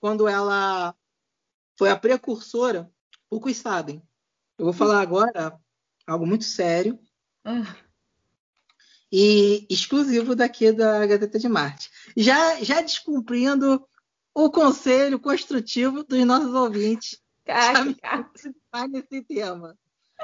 [0.00, 0.94] quando ela
[1.78, 2.90] foi a precursora,
[3.28, 4.02] poucos sabem.
[4.58, 5.58] Eu vou falar agora
[6.06, 6.98] algo muito sério.
[7.44, 7.76] Ah.
[9.12, 11.90] E exclusivo daqui da Gazeta de Marte.
[12.16, 13.84] Já, já descumprindo
[14.34, 17.20] o conselho construtivo dos nossos ouvintes.
[17.44, 17.84] Cara,
[18.88, 19.76] nesse tema.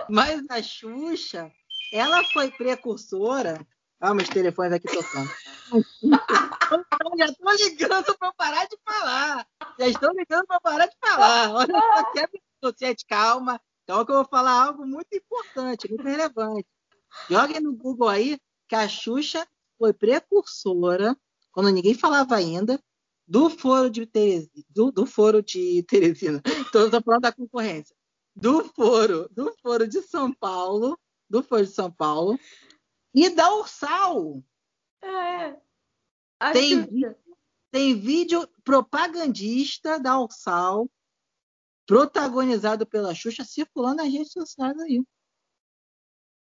[0.08, 1.50] Mas a Xuxa
[1.92, 3.66] ela foi precursora.
[4.00, 5.30] Ah, meus telefones aqui tocando.
[7.18, 9.46] já estão ligando para parar de falar.
[9.78, 11.54] Já estão ligando para parar de falar.
[11.54, 12.96] Olha só que absurdo.
[13.08, 13.60] calma.
[13.84, 16.66] Então, eu vou falar algo muito importante, muito relevante.
[17.30, 19.46] Joguem no Google aí que a Xuxa
[19.78, 21.16] foi precursora,
[21.52, 22.80] quando ninguém falava ainda,
[23.26, 27.94] do foro de Teresina, do, do foro de Teresina, estou falando da concorrência,
[28.34, 32.38] do foro, do foro de São Paulo, do foro de São Paulo
[33.14, 34.42] e da Ursal.
[35.02, 35.56] É.
[36.52, 37.16] Tem,
[37.70, 40.90] tem vídeo propagandista da Ursal
[41.86, 45.02] protagonizado pela Xuxa circulando nas redes sociais aí.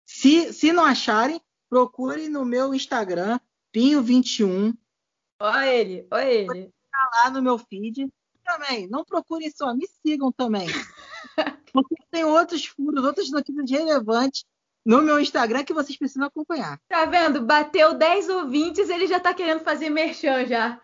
[0.07, 3.41] Se, se não acharem, procurem no meu Instagram,
[3.75, 4.77] Pinho21.
[5.41, 6.73] Olha ele, olha ele.
[6.91, 8.09] Tá lá no meu feed.
[8.45, 10.67] Também, não procurem só, me sigam também.
[11.73, 14.45] Porque tem outros furos, outras notícias relevantes
[14.85, 16.81] no meu Instagram que vocês precisam acompanhar.
[16.89, 17.43] Tá vendo?
[17.43, 20.81] Bateu 10 ouvintes, ele já tá querendo fazer merchan já.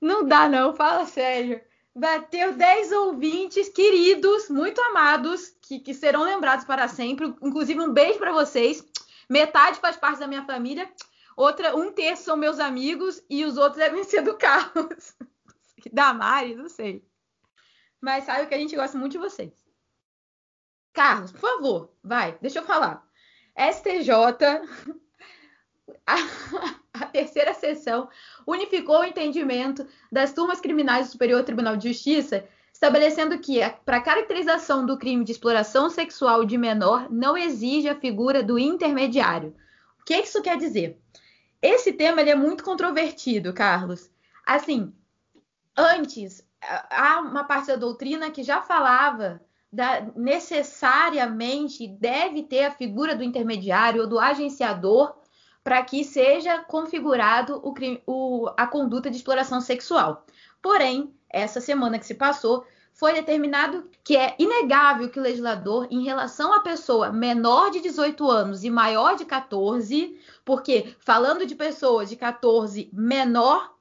[0.00, 1.60] Não dá não, fala sério.
[1.94, 7.26] Bateu 10 ouvintes queridos, muito amados, que, que serão lembrados para sempre.
[7.42, 8.84] Inclusive, um beijo para vocês.
[9.28, 10.90] Metade faz parte da minha família,
[11.36, 15.14] outra, um terço são meus amigos e os outros devem ser do Carlos.
[15.92, 17.06] da Mari, não sei.
[18.00, 19.52] Mas sabe que a gente gosta muito de vocês.
[20.92, 23.06] Carlos, por favor, vai, deixa eu falar.
[23.56, 24.10] STJ,
[26.06, 26.16] a,
[26.94, 28.08] a, terceira sessão,
[28.46, 34.84] unificou o entendimento das turmas criminais do Superior Tribunal de Justiça, estabelecendo que, para caracterização
[34.84, 39.54] do crime de exploração sexual de menor, não exige a figura do intermediário.
[40.00, 40.98] O que isso quer dizer?
[41.60, 44.10] Esse tema é muito controvertido, Carlos.
[44.44, 44.92] Assim,
[45.76, 46.44] antes,
[46.90, 49.40] há uma parte da doutrina que já falava
[49.72, 55.14] da, necessariamente deve ter a figura do intermediário ou do agenciador
[55.64, 57.72] para que seja configurado o,
[58.06, 60.26] o, a conduta de exploração sexual.
[60.60, 66.04] Porém, essa semana que se passou, foi determinado que é inegável que o legislador, em
[66.04, 72.10] relação à pessoa menor de 18 anos e maior de 14, porque falando de pessoas
[72.10, 73.72] de 14 menor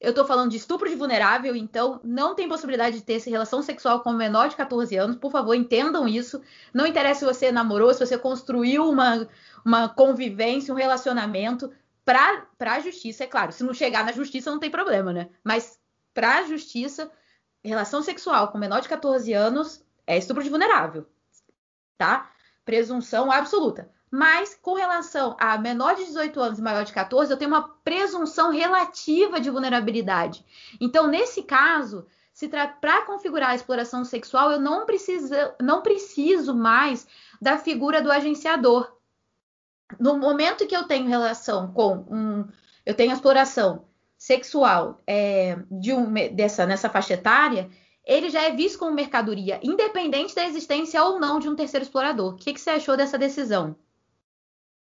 [0.00, 4.00] eu estou falando de estupro de vulnerável, então não tem possibilidade de ter relação sexual
[4.00, 5.16] com menor de 14 anos.
[5.16, 6.40] Por favor, entendam isso.
[6.72, 9.28] Não interessa se você namorou, se você construiu uma,
[9.62, 11.70] uma convivência, um relacionamento.
[12.02, 13.52] Para a justiça, é claro.
[13.52, 15.28] Se não chegar na justiça, não tem problema, né?
[15.44, 15.78] Mas
[16.14, 17.12] para a justiça,
[17.62, 21.06] relação sexual com menor de 14 anos é estupro de vulnerável.
[21.98, 22.32] Tá?
[22.64, 23.90] Presunção absoluta.
[24.10, 27.68] Mas com relação a menor de 18 anos e maior de 14, eu tenho uma
[27.84, 30.44] presunção relativa de vulnerabilidade.
[30.80, 32.06] Então, nesse caso,
[32.80, 37.06] para configurar a exploração sexual, eu não preciso, não preciso mais
[37.40, 38.90] da figura do agenciador.
[39.98, 42.48] No momento que eu tenho relação com um,
[42.84, 43.84] eu tenho exploração
[44.16, 47.70] sexual é, de um, dessa nessa faixa etária,
[48.04, 52.32] ele já é visto como mercadoria, independente da existência ou não de um terceiro explorador.
[52.34, 53.76] O que, que você achou dessa decisão?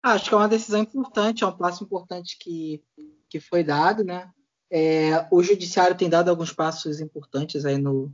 [0.02, 2.82] Acho que é uma decisão importante, é um passo importante que,
[3.28, 4.30] que foi dado, né?
[4.70, 8.12] É, o judiciário tem dado alguns passos importantes aí no,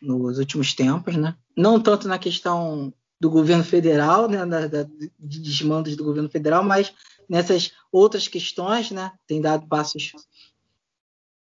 [0.00, 1.36] nos últimos tempos, né?
[1.56, 4.82] Não tanto na questão do governo federal, né, da, da,
[5.18, 6.92] de desmandos do governo federal, mas
[7.28, 10.12] nessas outras questões, né, tem dado passos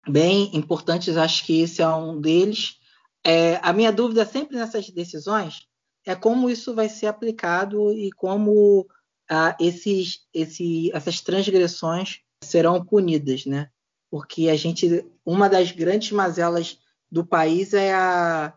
[0.09, 1.17] bem importantes.
[1.17, 2.79] Acho que esse é um deles.
[3.25, 5.67] É, a minha dúvida sempre nessas decisões
[6.07, 8.87] é como isso vai ser aplicado e como
[9.31, 13.71] ah, esses, esse, essas transgressões serão punidas, né?
[14.11, 16.79] Porque a gente, uma das grandes mazelas
[17.11, 18.53] do país é a,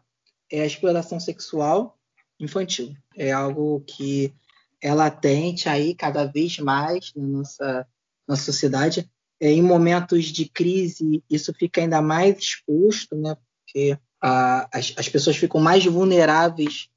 [0.51, 1.97] é a exploração sexual
[2.39, 2.95] infantil.
[3.15, 4.33] É algo que
[4.81, 7.87] é latente aí cada vez mais na nossa,
[8.27, 9.09] nossa sociedade.
[9.41, 13.35] É, em momentos de crise, isso fica ainda mais exposto, né?
[13.65, 16.89] Porque ah, as, as pessoas ficam mais vulneráveis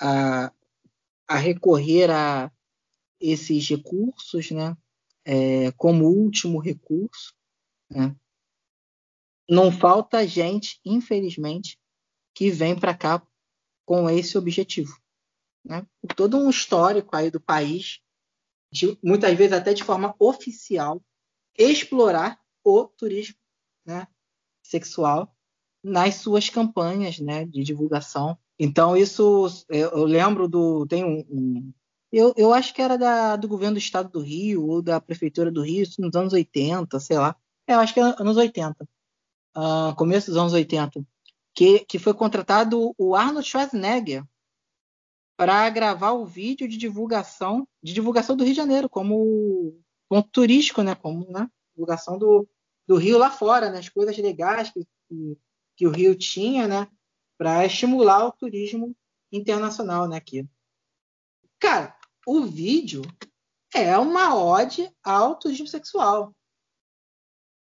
[0.00, 0.52] a,
[1.26, 2.50] a recorrer a,
[3.20, 4.76] esses recursos, né,
[5.24, 7.34] é, como último recurso.
[7.90, 8.14] Né.
[9.48, 11.78] Não falta gente, infelizmente,
[12.34, 13.26] que vem para cá
[13.84, 14.96] com esse objetivo.
[15.64, 15.86] Né?
[16.16, 18.00] Todo um histórico aí do país,
[18.72, 21.02] de, muitas vezes até de forma oficial,
[21.58, 23.36] explorar o turismo
[23.84, 24.06] né,
[24.62, 25.36] sexual
[25.82, 28.38] nas suas campanhas né, de divulgação.
[28.58, 30.86] Então, isso eu lembro do.
[30.86, 31.72] Tem um, um,
[32.12, 35.50] eu, eu acho que era da, do governo do estado do Rio ou da prefeitura
[35.50, 37.36] do Rio, nos anos 80, sei lá.
[37.66, 38.82] É, eu acho que é anos 80.
[38.82, 38.88] Uh,
[39.54, 41.04] ah, começo dos anos 80.
[41.54, 44.24] Que, que foi contratado o Arnold Schwarzenegger
[45.36, 50.82] para gravar o vídeo de divulgação de divulgação do Rio de Janeiro como ponto turístico,
[50.82, 50.94] né?
[50.94, 51.48] Como né?
[51.74, 52.48] divulgação do,
[52.86, 53.78] do Rio lá fora, né?
[53.78, 55.38] As coisas legais que, que,
[55.76, 56.88] que o Rio tinha, né?
[57.38, 58.94] Para estimular o turismo
[59.32, 60.16] internacional, né?
[60.16, 60.46] Aqui.
[61.58, 63.02] Cara, o vídeo
[63.74, 66.34] é uma ode ao turismo sexual.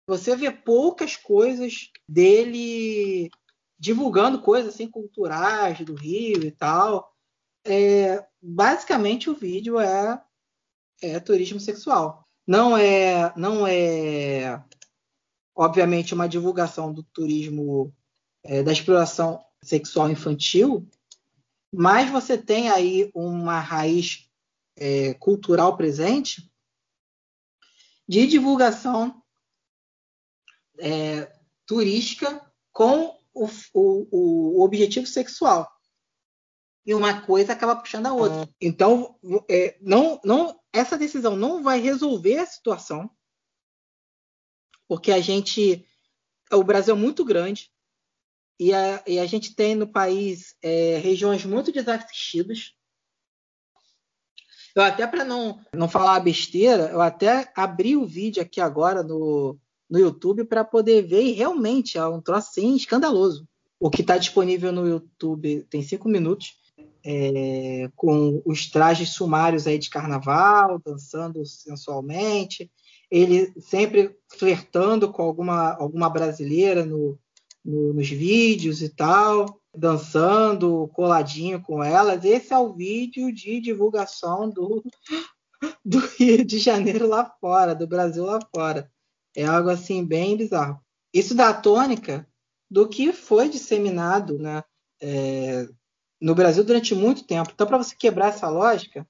[0.07, 3.29] você vê poucas coisas dele
[3.79, 7.13] divulgando coisas assim culturais do Rio e tal.
[7.65, 10.21] É, basicamente o vídeo é,
[11.01, 12.27] é turismo sexual.
[12.45, 14.61] Não é, não é,
[15.55, 17.93] obviamente, uma divulgação do turismo
[18.43, 20.85] é, da exploração sexual infantil,
[21.73, 24.29] mas você tem aí uma raiz
[24.75, 26.51] é, cultural presente
[28.07, 29.23] de divulgação
[30.79, 31.31] é,
[31.65, 35.71] turística com o, o, o, objetivo sexual.
[36.85, 38.49] E uma coisa acaba puxando a outra.
[38.59, 39.17] Então,
[39.49, 43.09] é, não, não, essa decisão não vai resolver a situação,
[44.87, 45.87] porque a gente.
[46.51, 47.71] O Brasil é muito grande
[48.59, 52.73] e a, e a gente tem no país é, regiões muito desassistidas.
[54.75, 59.57] Eu até para não, não falar besteira, eu até abri o vídeo aqui agora no,
[59.89, 63.47] no YouTube para poder ver e realmente é um troço assim escandaloso.
[63.79, 66.55] O que está disponível no YouTube tem cinco minutos,
[67.05, 72.71] é, com os trajes sumários aí de carnaval, dançando sensualmente,
[73.11, 77.19] ele sempre flertando com alguma, alguma brasileira no,
[77.63, 82.23] no, nos vídeos e tal, dançando coladinho com elas.
[82.23, 84.83] Esse é o vídeo de divulgação do,
[85.83, 88.91] do Rio de Janeiro lá fora, do Brasil lá fora.
[89.35, 90.79] É algo assim bem bizarro.
[91.13, 92.27] Isso dá a tônica
[92.69, 94.63] do que foi disseminado né,
[95.01, 95.67] é,
[96.21, 97.51] no Brasil durante muito tempo.
[97.53, 99.07] Então, para você quebrar essa lógica,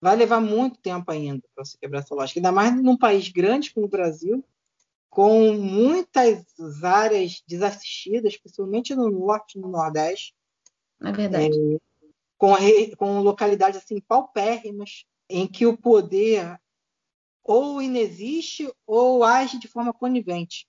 [0.00, 2.38] vai levar muito tempo ainda para você quebrar essa lógica.
[2.38, 4.44] Ainda mais num país grande como o Brasil,
[5.12, 6.42] com muitas
[6.82, 10.34] áreas desassistidas, principalmente no norte e no nordeste.
[11.02, 11.54] É verdade.
[11.54, 11.78] É,
[12.38, 12.56] com,
[12.96, 16.58] com localidades assim paupérrimas, em que o poder
[17.44, 20.66] ou inexiste ou age de forma conivente,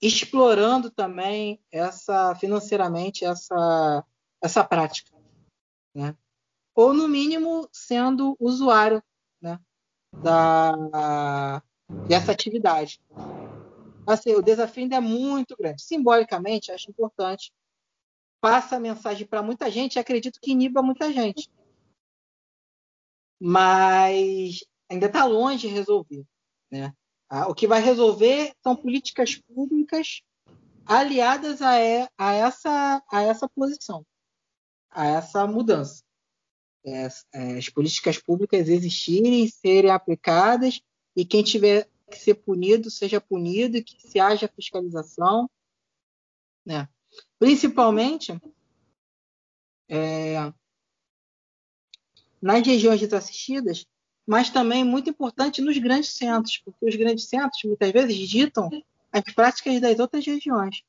[0.00, 4.02] explorando também essa financeiramente essa
[4.40, 5.14] essa prática,
[5.94, 6.16] né?
[6.74, 9.02] Ou no mínimo sendo usuário,
[9.42, 9.60] né?
[10.22, 11.62] Da
[12.08, 12.98] dessa atividade.
[14.08, 15.82] Assim, o desafio ainda é muito grande.
[15.82, 17.52] Simbolicamente, acho importante.
[18.40, 21.50] Passa a mensagem para muita gente, acredito que iniba muita gente.
[23.38, 26.24] Mas ainda está longe de resolver.
[26.70, 26.90] Né?
[27.48, 30.22] O que vai resolver são políticas públicas
[30.86, 31.72] aliadas a,
[32.16, 34.06] a, essa, a essa posição,
[34.90, 36.02] a essa mudança.
[36.82, 40.80] É, é, as políticas públicas existirem, serem aplicadas
[41.14, 45.48] e quem tiver que ser punido seja punido e que se haja fiscalização,
[46.64, 46.88] né?
[47.38, 48.40] Principalmente
[49.88, 50.52] é,
[52.40, 53.86] nas regiões desassistidas,
[54.26, 58.68] mas também muito importante nos grandes centros, porque os grandes centros muitas vezes ditam
[59.10, 60.82] as práticas das outras regiões.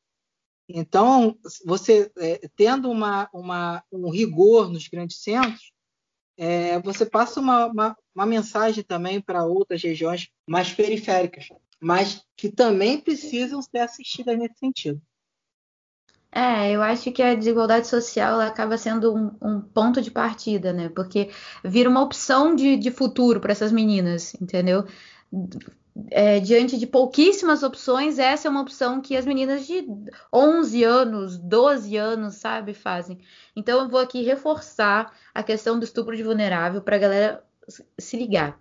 [0.67, 5.71] Então, você é, tendo uma, uma, um rigor nos grandes centros,
[6.41, 11.49] é, você passa uma, uma, uma mensagem também para outras regiões mais periféricas,
[11.82, 15.02] mas que também precisam ser assistidas nesse sentido.
[16.32, 20.88] É, eu acho que a desigualdade social acaba sendo um, um, ponto de partida, né?
[20.88, 21.30] Porque
[21.62, 24.86] vira uma opção de, de futuro para essas meninas, entendeu?
[26.12, 29.88] É, diante de pouquíssimas opções, essa é uma opção que as meninas de
[30.33, 33.19] 11 anos, 12 anos, sabe, fazem.
[33.55, 37.43] Então, eu vou aqui reforçar a questão do estupro de vulnerável para a galera
[37.97, 38.59] se ligar.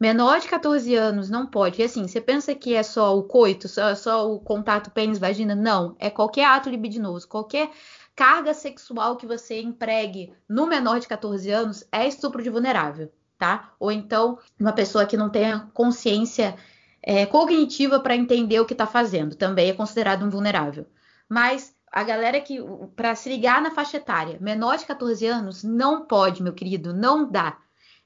[0.00, 1.80] Menor de 14 anos não pode.
[1.80, 5.54] E assim, você pensa que é só o coito, só, só o contato pênis-vagina?
[5.54, 5.96] Não.
[5.98, 7.70] É qualquer ato libidinoso, qualquer
[8.14, 13.72] carga sexual que você empregue no menor de 14 anos é estupro de vulnerável tá?
[13.78, 16.56] Ou então uma pessoa que não tenha consciência
[17.02, 20.86] é, cognitiva para entender o que está fazendo, também é considerado um vulnerável.
[21.28, 22.58] Mas a galera que,
[22.96, 27.30] para se ligar na faixa etária, menor de 14 anos, não pode, meu querido, não
[27.30, 27.58] dá.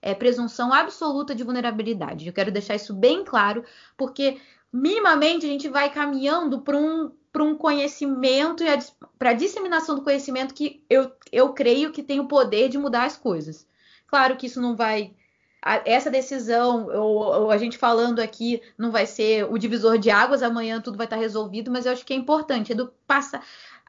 [0.03, 2.27] É presunção absoluta de vulnerabilidade.
[2.27, 3.65] Eu quero deixar isso bem claro,
[3.97, 4.39] porque
[4.73, 8.67] minimamente a gente vai caminhando para um, um conhecimento e
[9.19, 13.05] para a disseminação do conhecimento que eu, eu creio que tem o poder de mudar
[13.05, 13.67] as coisas.
[14.07, 15.15] Claro que isso não vai.
[15.85, 20.43] Essa decisão, ou, ou, a gente falando aqui, não vai ser o divisor de águas,
[20.43, 22.73] amanhã tudo vai estar resolvido, mas eu acho que é importante.
[22.73, 23.41] Edu, passa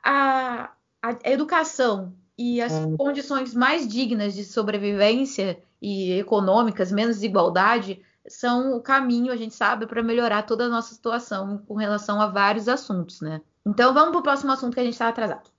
[0.04, 2.98] a, a educação e as hum.
[2.98, 9.86] condições mais dignas de sobrevivência e econômicas, menos desigualdade, são o caminho, a gente sabe,
[9.86, 13.42] para melhorar toda a nossa situação com relação a vários assuntos, né?
[13.66, 15.50] Então vamos para o próximo assunto que a gente está atrasado.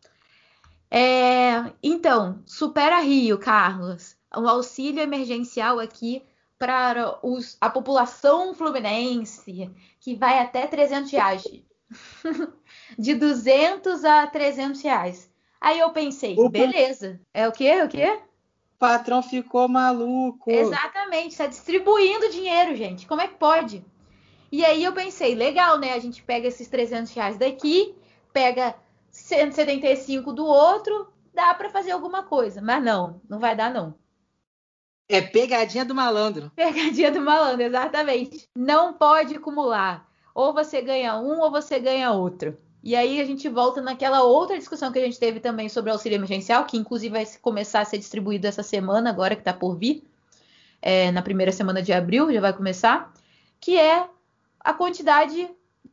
[0.91, 6.23] É, então, supera Rio, Carlos o auxílio emergencial aqui
[6.59, 11.43] para os, a população fluminense, que vai até 300 reais.
[12.99, 15.31] de 200 a 300 reais.
[15.61, 16.51] Aí eu pensei, Opa.
[16.51, 17.21] beleza.
[17.35, 17.65] É o quê?
[17.65, 18.19] É o quê?
[18.75, 20.51] O patrão ficou maluco.
[20.51, 23.07] Exatamente, está distribuindo dinheiro, gente.
[23.07, 23.85] Como é que pode?
[24.51, 25.93] E aí eu pensei, legal, né?
[25.93, 27.95] A gente pega esses 300 reais daqui,
[28.33, 28.75] pega
[29.11, 32.61] 175 do outro, dá para fazer alguma coisa.
[32.61, 33.95] Mas não, não vai dar não.
[35.11, 36.53] É pegadinha do malandro.
[36.57, 38.49] Pegadinha do malandro, exatamente.
[38.55, 40.09] Não pode acumular.
[40.35, 42.57] Ou você ganha um ou você ganha outro.
[42.83, 46.17] E aí a gente volta naquela outra discussão que a gente teve também sobre auxílio
[46.17, 50.03] emergencial, que inclusive vai começar a ser distribuído essa semana, agora que está por vir.
[50.81, 53.13] É, na primeira semana de abril já vai começar,
[53.61, 54.09] que é
[54.61, 55.51] a quantidade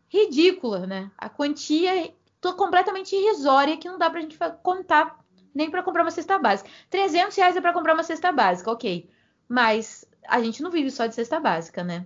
[0.08, 1.12] ridícula, né?
[1.18, 2.14] A quantia
[2.56, 5.20] completamente irrisória que não dá pra gente contar
[5.58, 6.70] nem para comprar uma cesta básica.
[6.90, 9.10] 300 reais é para comprar uma cesta básica, ok.
[9.50, 12.06] Mas a gente não vive só de cesta básica, né?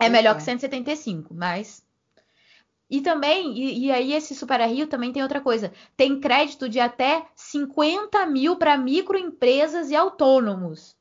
[0.00, 1.86] É melhor que 175, mas.
[2.90, 5.72] E também, e, e, aí esse Super Rio também tem outra coisa.
[5.96, 10.96] Tem crédito de até 50 mil para microempresas e autônomos.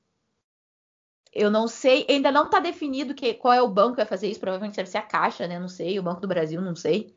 [1.33, 4.29] Eu não sei, ainda não está definido que, qual é o banco que vai fazer
[4.29, 4.39] isso.
[4.39, 5.57] Provavelmente deve ser a Caixa, né?
[5.59, 7.15] Não sei, o Banco do Brasil, não sei.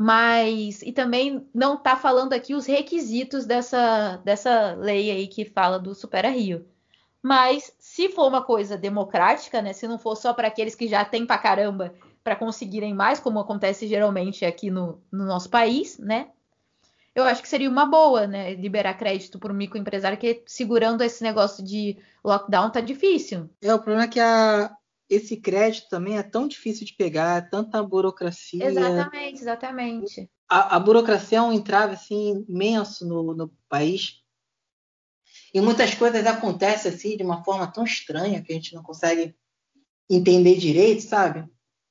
[0.00, 5.76] Mas, e também não está falando aqui os requisitos dessa, dessa lei aí que fala
[5.76, 6.64] do Super Rio.
[7.20, 11.04] Mas se for uma coisa democrática, né, se não for só para aqueles que já
[11.04, 11.92] têm para caramba
[12.22, 16.28] para conseguirem mais, como acontece geralmente aqui no, no, nosso país, né?
[17.14, 21.24] Eu acho que seria uma boa, né, liberar crédito para o microempresário que segurando esse
[21.24, 23.50] negócio de lockdown tá difícil.
[23.60, 24.76] É, o problema é que a,
[25.08, 28.66] esse crédito também é tão difícil de pegar, é tanta burocracia.
[28.66, 30.30] Exatamente, exatamente.
[30.48, 34.22] A, a burocracia é um entrave assim imenso no, no país
[35.52, 39.34] e muitas coisas acontecem assim de uma forma tão estranha que a gente não consegue
[40.08, 41.48] entender direito, sabe?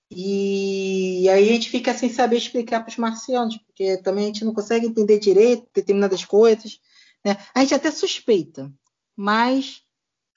[0.09, 4.45] E aí a gente fica sem saber explicar para os marcianos, porque também a gente
[4.45, 6.79] não consegue entender direito determinadas coisas.
[7.25, 7.35] Né?
[7.53, 8.71] A gente até suspeita,
[9.15, 9.81] mas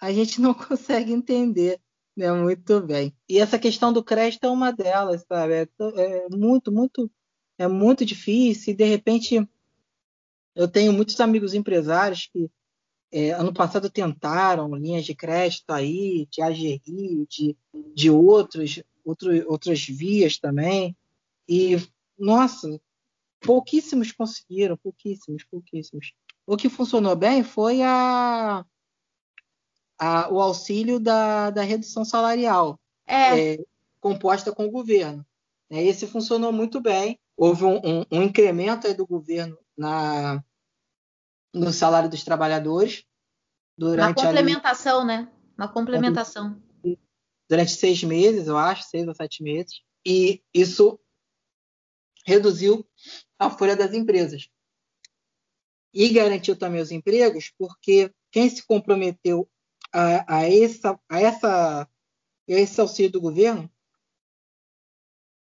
[0.01, 1.81] a gente não consegue entender
[2.16, 2.32] né?
[2.32, 3.14] muito bem.
[3.28, 5.54] E essa questão do crédito é uma delas, sabe?
[5.54, 7.11] É, é muito, muito,
[7.58, 8.72] é muito difícil.
[8.72, 9.48] E de repente,
[10.54, 12.50] eu tenho muitos amigos empresários que
[13.12, 17.56] é, ano passado tentaram linhas de crédito aí, de AGI, de,
[17.94, 20.96] de outros, outro, outras vias também.
[21.48, 21.76] E,
[22.18, 22.80] nossa,
[23.40, 26.12] pouquíssimos conseguiram, pouquíssimos, pouquíssimos.
[26.46, 28.64] O que funcionou bem foi a,
[30.01, 33.53] a o auxílio da, da redução salarial, é.
[33.53, 33.59] É,
[34.01, 35.24] composta com o governo.
[35.68, 37.20] É, esse funcionou muito bem.
[37.36, 40.42] Houve um, um, um incremento do governo na,
[41.53, 43.05] no salário dos trabalhadores
[43.76, 45.32] durante uma complementação, ali, né?
[45.57, 46.62] Uma complementação.
[47.48, 50.98] Durante seis meses, eu acho, seis ou sete meses, e isso
[52.24, 52.86] reduziu
[53.38, 54.48] a folha das empresas
[55.92, 59.48] e garantiu também os empregos, porque quem se comprometeu
[59.93, 61.88] a, a, essa, a, essa,
[62.47, 63.70] esse auxílio do governo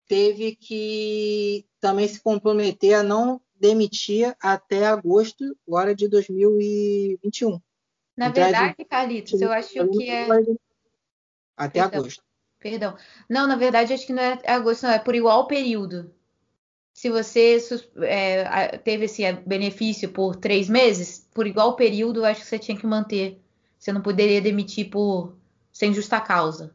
[0.06, 7.60] teve que também se comprometer a não demitir até agosto agora de 2021.
[8.16, 10.26] Na então, verdade, Carlitos, eu acho que é.
[11.56, 12.00] Até Perdão.
[12.00, 12.22] agosto.
[12.58, 12.96] Perdão.
[13.28, 16.12] Não, na verdade, acho que não é agosto, não, é por igual período.
[16.92, 17.56] Se você
[18.02, 22.86] é, teve esse benefício por três meses, por igual período, acho que você tinha que
[22.86, 23.40] manter.
[23.80, 25.34] Você não poderia demitir por
[25.72, 26.74] sem justa causa.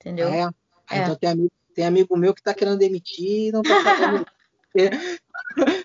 [0.00, 0.28] Entendeu?
[0.28, 0.50] É.
[0.90, 0.98] é.
[0.98, 4.26] Então tem amigo, tem amigo meu que está querendo demitir e não está fazendo.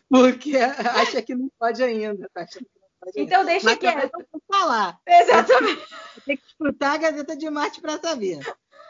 [0.10, 2.28] porque acha que não pode ainda.
[2.34, 2.68] Tá achando
[3.16, 4.12] então deixa quieto.
[4.32, 4.99] Vou falar.
[5.05, 5.82] Exatamente.
[6.26, 8.39] Ter que escutar a Gazeta de Marte para saber.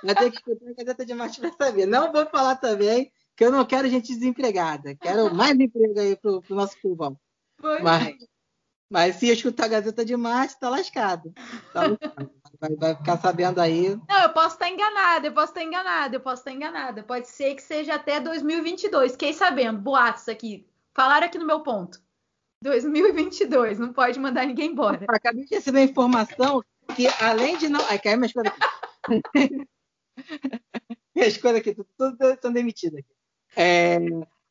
[0.04, 1.86] Vai ter que escutar a Gazeta de Marte para saber.
[1.86, 4.96] Não vou falar também que eu não quero gente desempregada.
[4.96, 7.20] Quero mais emprego aí pro, pro nosso povão.
[7.84, 8.16] Mas,
[8.90, 11.34] mas se escutar a Gazeta de Marte, tá lascado.
[11.74, 12.32] Tá lascado.
[12.60, 13.96] Vai, vai, ficar sabendo aí.
[14.08, 17.04] Não, eu posso estar enganada, eu posso estar enganada, eu posso estar enganada.
[17.04, 19.12] Pode ser que seja até 2022.
[19.12, 20.66] Fiquei sabendo, boatos aqui.
[20.96, 22.02] Falaram aqui no meu ponto.
[22.64, 25.06] 2022, não pode mandar ninguém embora.
[25.10, 26.64] Acabei de receber a informação
[26.96, 27.80] que, além de não.
[27.88, 29.68] Ai, caiu minhas coisas aqui.
[31.16, 33.16] minhas coisas aqui, todas estão demitidas aqui.
[33.56, 34.00] É,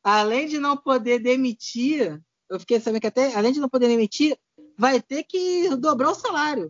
[0.03, 4.37] além de não poder demitir, eu fiquei sabendo que até, além de não poder demitir,
[4.77, 6.67] vai ter que dobrar o salário.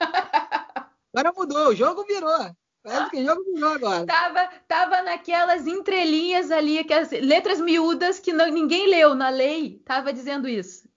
[1.12, 2.54] Agora mudou, o jogo virou.
[2.82, 4.06] Parece que jogo virou agora.
[4.06, 10.12] Tava, tava naquelas entrelinhas ali, aquelas letras miúdas que não, ninguém leu na lei, tava
[10.12, 10.88] dizendo isso.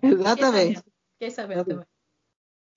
[0.00, 0.78] Exatamente.
[0.78, 0.84] Fiquei sabendo,
[1.14, 1.86] Fiquei sabendo também.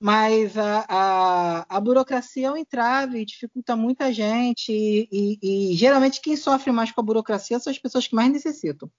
[0.01, 6.21] mas a, a, a, burocracia é um entrave, dificulta muita gente, e, e, e, geralmente
[6.21, 8.89] quem sofre mais com a burocracia são as pessoas que mais necessitam.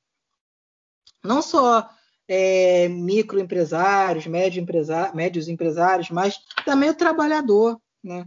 [1.23, 1.89] Não só
[2.29, 4.65] é, microempresários, médio
[5.15, 8.27] médios empresários, mas também o trabalhador, né?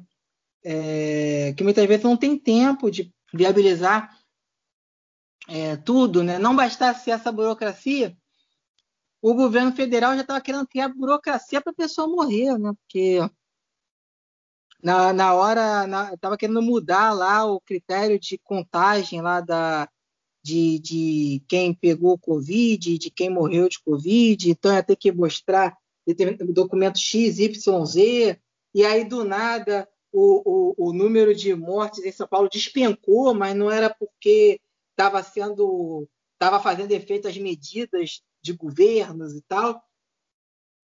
[0.65, 4.17] É, que muitas vezes não tem tempo de viabilizar
[5.47, 6.39] é, tudo, né?
[6.39, 8.15] Não bastasse essa burocracia,
[9.23, 12.73] o governo federal já estava querendo criar burocracia para a pessoa morrer, né?
[12.73, 13.19] Porque
[14.83, 19.87] na, na hora estava querendo mudar lá o critério de contagem lá da
[20.43, 25.77] de, de quem pegou Covid, de quem morreu de Covid, então ia ter que mostrar
[26.53, 28.39] documento X, Y, Z,
[28.73, 33.55] e aí do nada o, o, o número de mortes em São Paulo despencou, mas
[33.55, 34.59] não era porque
[34.91, 39.81] estava sendo estava fazendo efeito as medidas de governos e tal,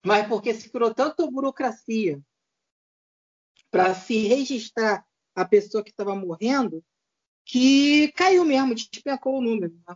[0.06, 2.22] mas porque se criou tanta burocracia
[3.70, 5.06] para se registrar
[5.36, 6.84] a pessoa que estava morrendo,
[7.46, 9.74] que caiu mesmo, despencou o número.
[9.88, 9.96] Né?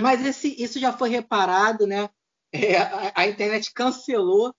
[0.00, 2.08] Mas esse, isso já foi reparado, né?
[2.52, 4.54] É, a, a, internet cancelou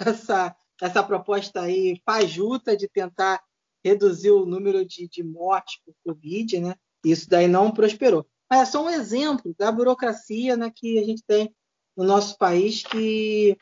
[0.00, 3.42] essa, essa proposta aí fajuta de tentar
[3.84, 6.74] reduzir o número de, de mortes por Covid, né?
[7.04, 8.26] Isso daí não prosperou.
[8.50, 11.54] É só um exemplo da burocracia né, que a gente tem
[11.96, 13.56] no nosso país que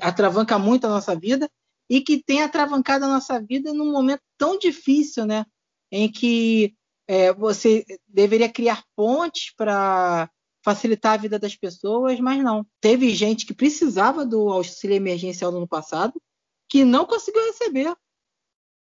[0.00, 1.50] atravanca muito a nossa vida
[1.90, 5.44] e que tem atravancado a nossa vida num momento tão difícil, né?
[5.90, 6.74] Em que
[7.06, 10.28] é, você deveria criar pontes para
[10.64, 12.66] facilitar a vida das pessoas, mas não.
[12.80, 16.20] Teve gente que precisava do auxílio emergencial no ano passado
[16.68, 17.94] que não conseguiu receber.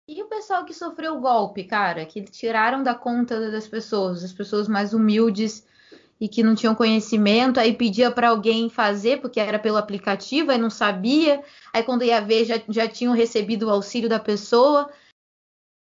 [0.08, 4.34] E o pessoal que sofreu o golpe, cara, que tiraram da conta das pessoas, as
[4.34, 5.66] pessoas mais humildes
[6.20, 10.58] e que não tinham conhecimento, aí pedia para alguém fazer porque era pelo aplicativo, aí
[10.58, 11.44] não sabia,
[11.74, 14.90] aí quando ia ver já, já tinham recebido o auxílio da pessoa.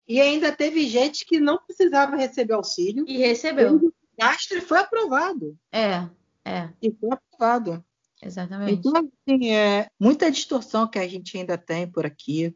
[0.10, 3.06] E ainda teve gente que não precisava receber auxílio.
[3.08, 3.76] E recebeu.
[3.76, 5.56] O cadastro foi aprovado.
[5.72, 6.10] É,
[6.44, 6.70] é.
[6.82, 7.86] E foi aprovado.
[8.22, 8.74] Exatamente.
[8.74, 12.56] Então, assim, é muita distorção que a gente ainda tem por aqui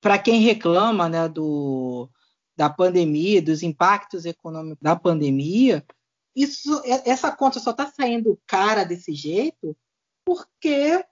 [0.00, 2.08] para quem reclama né, do,
[2.56, 5.84] da pandemia, dos impactos econômicos da pandemia,
[6.36, 9.76] isso, essa conta só está saindo cara desse jeito
[10.24, 11.02] porque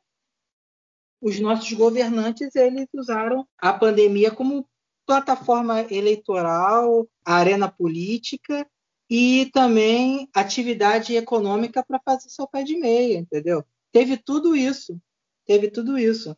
[1.20, 4.68] os nossos governantes eles usaram a pandemia como
[5.06, 8.66] plataforma eleitoral, arena política
[9.08, 13.64] e também atividade econômica para fazer seu pé de meia, entendeu?
[13.92, 15.00] Teve tudo isso,
[15.46, 16.36] teve tudo isso.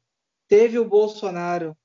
[0.48, 1.76] Teve o Bolsonaro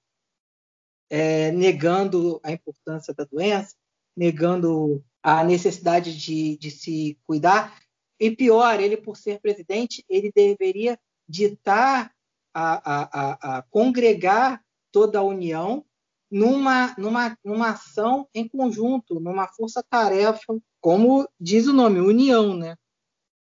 [1.09, 3.75] é, negando a importância da doença,
[4.15, 7.79] negando a necessidade de, de se cuidar.
[8.19, 12.13] E pior, ele, por ser presidente, ele deveria ditar,
[12.53, 15.85] a, a, a, a congregar toda a União
[16.31, 22.77] numa, numa, numa ação em conjunto, numa força-tarefa, como diz o nome, União, né?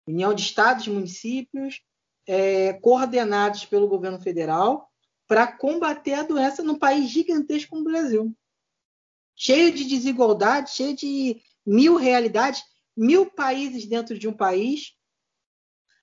[0.07, 1.81] União de Estados e Municípios,
[2.27, 4.89] é, coordenados pelo governo federal,
[5.27, 8.35] para combater a doença num país gigantesco como o Brasil.
[9.35, 12.63] Cheio de desigualdade, cheio de mil realidades,
[12.97, 14.95] mil países dentro de um país,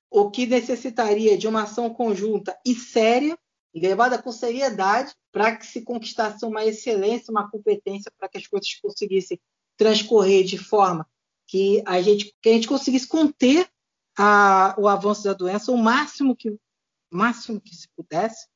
[0.08, 3.38] o que necessitaria de uma ação conjunta e séria,
[3.74, 8.74] levada com seriedade, para que se conquistasse uma excelência, uma competência, para que as coisas
[8.76, 9.40] conseguissem
[9.76, 11.08] transcorrer de forma
[11.46, 13.68] que a gente, que a gente conseguisse conter
[14.16, 16.56] a, o avanço da doença o máximo que,
[17.10, 18.48] máximo que se pudesse,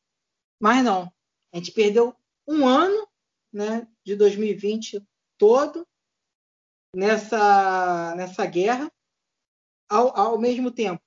[0.61, 1.13] mas não,
[1.53, 2.15] a gente perdeu
[2.47, 3.09] um ano
[3.53, 5.03] né, de 2020
[5.39, 5.87] todo
[6.95, 8.91] nessa, nessa guerra.
[9.89, 11.03] Ao, ao mesmo tempo,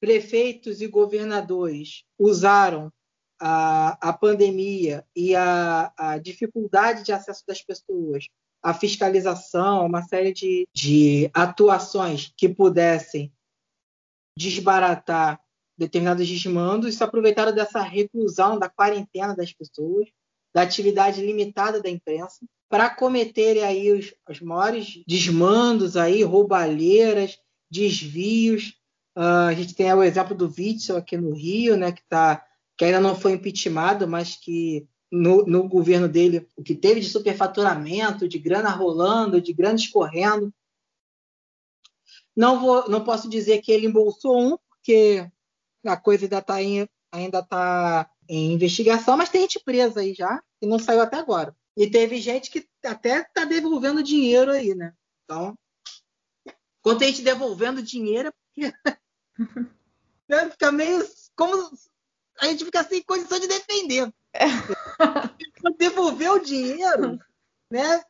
[0.00, 2.92] prefeitos e governadores usaram
[3.40, 8.26] a, a pandemia e a, a, dificuldade de acesso das pessoas,
[8.62, 13.32] a fiscalização, uma série de, de atuações que pudessem
[14.36, 15.40] desbaratar
[15.78, 20.08] determinados desmandos se aproveitaram dessa reclusão, da quarentena das pessoas,
[20.54, 27.38] da atividade limitada da imprensa, para cometerem aí os, os maiores desmandos aí, roubalheiras,
[27.70, 28.74] desvios.
[29.16, 32.45] Uh, a gente tem o exemplo do Witzel aqui no Rio, né, que, tá,
[32.76, 37.08] que ainda não foi impeachmentado, mas que no, no, governo dele, o que teve de
[37.08, 40.52] superfaturamento, de grana rolando, de grana escorrendo.
[42.34, 45.26] Não, vou, não posso dizer que ele embolsou um, porque
[45.84, 46.88] a coisa ainda está em,
[47.48, 51.56] tá em investigação, mas tem gente presa aí já, e não saiu até agora.
[51.76, 54.92] E teve gente que até está devolvendo dinheiro aí, né?
[55.24, 55.56] Então,
[56.82, 58.72] quando tem gente devolvendo dinheiro, é
[60.28, 61.02] porque fica meio
[61.34, 61.70] como
[62.40, 64.12] a gente fica sem condição de defender.
[65.78, 67.18] Devolver o dinheiro,
[67.70, 68.02] né?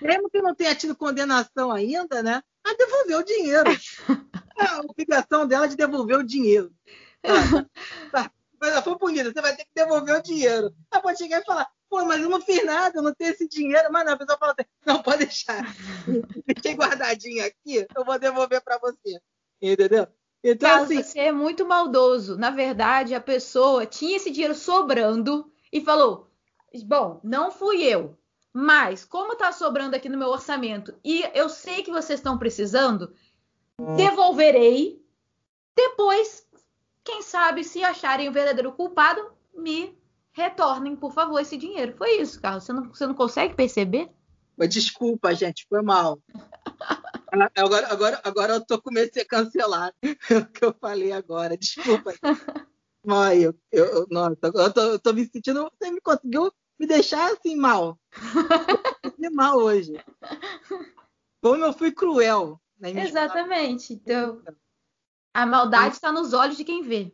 [0.00, 2.42] Mesmo que não tenha tido condenação ainda, né?
[2.64, 3.70] A devolver o dinheiro.
[4.60, 6.74] É a obrigação dela de devolver o dinheiro.
[7.22, 7.30] Tá,
[8.10, 8.32] tá.
[8.60, 10.74] Mas ela foi punida, você vai ter que devolver o dinheiro.
[10.90, 13.48] Ela pode chegar e falar, pô, mas eu não fiz nada, eu não tenho esse
[13.48, 13.88] dinheiro.
[13.92, 15.64] Mas não, a pessoa fala assim, não, pode deixar.
[16.44, 19.20] Fiquei guardadinho aqui, eu vou devolver para você.
[19.62, 20.08] Entendeu?
[20.42, 22.36] Então, assim, você é muito maldoso.
[22.36, 26.28] Na verdade, a pessoa tinha esse dinheiro sobrando e falou:
[26.84, 28.16] Bom, não fui eu,
[28.52, 33.12] mas como está sobrando aqui no meu orçamento e eu sei que vocês estão precisando,
[33.96, 35.02] devolverei.
[35.74, 36.46] Depois,
[37.04, 39.96] quem sabe, se acharem o verdadeiro culpado, me
[40.32, 41.96] retornem, por favor, esse dinheiro.
[41.96, 42.64] Foi isso, Carlos.
[42.64, 44.10] Você não, você não consegue perceber?
[44.68, 46.18] Desculpa, gente, foi mal.
[47.32, 49.94] Ah, agora, agora, agora eu tô com medo de ser cancelado.
[50.30, 51.56] É o que eu falei agora.
[51.56, 52.12] Desculpa.
[53.04, 55.70] Mãe, eu, eu, nossa, eu, tô, eu tô me sentindo.
[55.78, 57.98] Você me conseguiu me deixar assim mal.
[59.18, 59.92] Eu mal hoje.
[61.42, 62.60] Como eu fui cruel.
[62.80, 63.94] Exatamente.
[63.94, 64.42] Então,
[65.34, 67.12] a maldade está nos olhos de quem vê.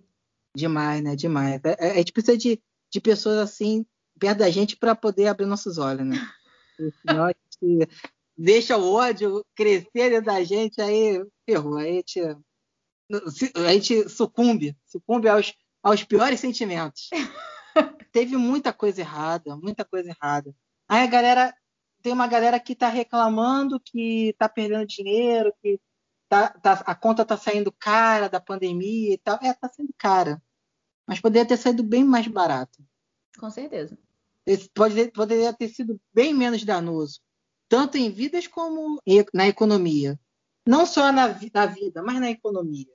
[0.57, 1.17] Demais, né?
[1.17, 1.61] Demais.
[1.65, 3.85] É, é, a gente precisa de, de pessoas assim
[4.19, 6.17] perto da gente para poder abrir nossos olhos, né?
[7.07, 7.89] Senão a gente
[8.37, 11.77] deixa o ódio crescer dentro da gente, aí ferrou.
[11.77, 12.21] Aí a gente,
[13.55, 17.09] a gente sucumbe, sucumbe aos, aos piores sentimentos.
[18.13, 20.55] Teve muita coisa errada, muita coisa errada.
[20.89, 21.55] Aí a galera,
[22.03, 25.81] tem uma galera que está reclamando que está perdendo dinheiro, que
[26.29, 29.39] tá, tá, a conta está saindo cara da pandemia e tal.
[29.43, 30.43] É, está saindo cara.
[31.07, 32.83] Mas poderia ter saído bem mais barato.
[33.39, 33.99] Com certeza.
[34.75, 37.21] Pode, poderia ter sido bem menos danoso
[37.75, 39.03] tanto em vidas como
[39.35, 40.17] na economia.
[40.65, 42.87] Não só na, na vida, mas na economia.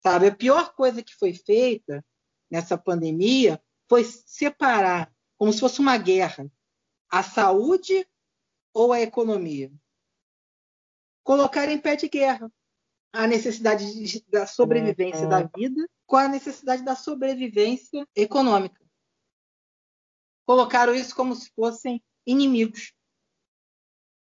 [0.00, 0.28] Sabe?
[0.28, 2.04] A pior coisa que foi feita
[2.48, 6.48] nessa pandemia foi separar, como se fosse uma guerra,
[7.10, 8.06] a saúde
[8.72, 9.72] ou a economia.
[11.24, 12.52] Colocar em pé de guerra
[13.12, 18.80] a necessidade de, da sobrevivência da vida com a necessidade da sobrevivência econômica.
[20.46, 22.92] Colocaram isso como se fossem inimigos.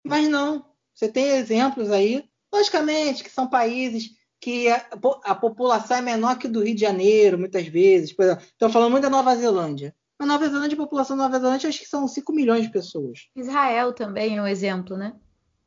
[0.09, 0.65] Mas não.
[0.95, 4.89] Você tem exemplos aí, logicamente, que são países que a,
[5.25, 8.11] a população é menor que do Rio de Janeiro, muitas vezes.
[8.11, 9.95] Estou falando muito da Nova Zelândia.
[10.19, 13.29] A Nova Zelândia, a população da Nova Zelândia, acho que são 5 milhões de pessoas.
[13.37, 15.15] Israel também é um exemplo, né?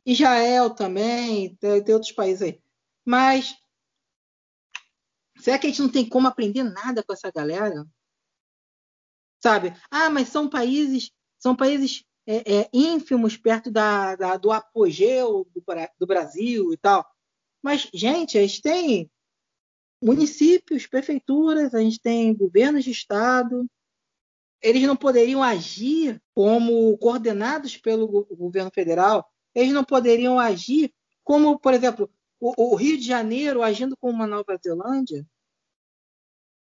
[0.05, 2.61] Israel também, tem, tem outros países aí.
[3.05, 3.55] Mas
[5.37, 7.85] será que a gente não tem como aprender nada com essa galera?
[9.41, 9.73] Sabe?
[9.89, 15.63] Ah, mas são países, são países é, é, ínfimos perto da, da, do apogeu do,
[15.99, 17.05] do Brasil e tal.
[17.61, 19.11] Mas, gente, a gente tem
[20.01, 23.69] municípios, prefeituras, a gente tem governos de estado.
[24.61, 29.27] Eles não poderiam agir como coordenados pelo governo federal.
[29.53, 30.93] Eles não poderiam agir
[31.23, 32.09] como, por exemplo,
[32.39, 35.25] o, o Rio de Janeiro agindo como uma Nova Zelândia,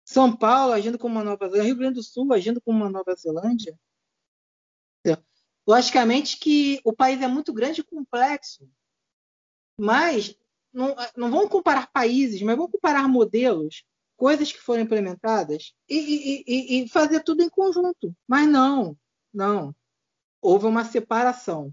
[0.05, 3.15] São Paulo agindo como uma Nova Zelândia, Rio Grande do Sul agindo como uma Nova
[3.15, 3.79] Zelândia.
[5.67, 8.69] Logicamente que o país é muito grande e complexo,
[9.79, 10.37] mas
[10.73, 13.85] não, não vamos comparar países, mas vamos comparar modelos,
[14.17, 18.15] coisas que foram implementadas e, e, e fazer tudo em conjunto.
[18.27, 18.97] Mas não,
[19.33, 19.75] não.
[20.41, 21.73] Houve uma separação.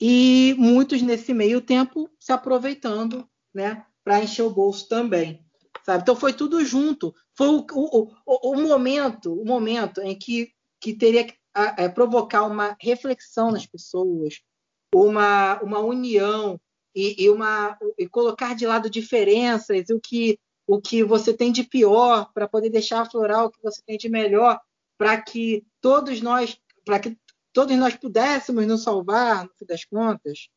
[0.00, 5.44] E muitos nesse meio tempo se aproveitando né, para encher o bolso também.
[5.84, 6.02] Sabe?
[6.02, 7.14] Então foi tudo junto.
[7.34, 11.88] Foi o, o, o, o momento, o momento em que, que teria que a, a
[11.88, 14.40] provocar uma reflexão nas pessoas,
[14.94, 16.60] uma, uma união
[16.94, 21.64] e, e, uma, e colocar de lado diferenças o que, o que você tem de
[21.64, 24.60] pior para poder deixar aflorar o que você tem de melhor
[24.98, 27.16] para que todos nós para que
[27.52, 30.48] todos nós pudéssemos nos salvar no fim das contas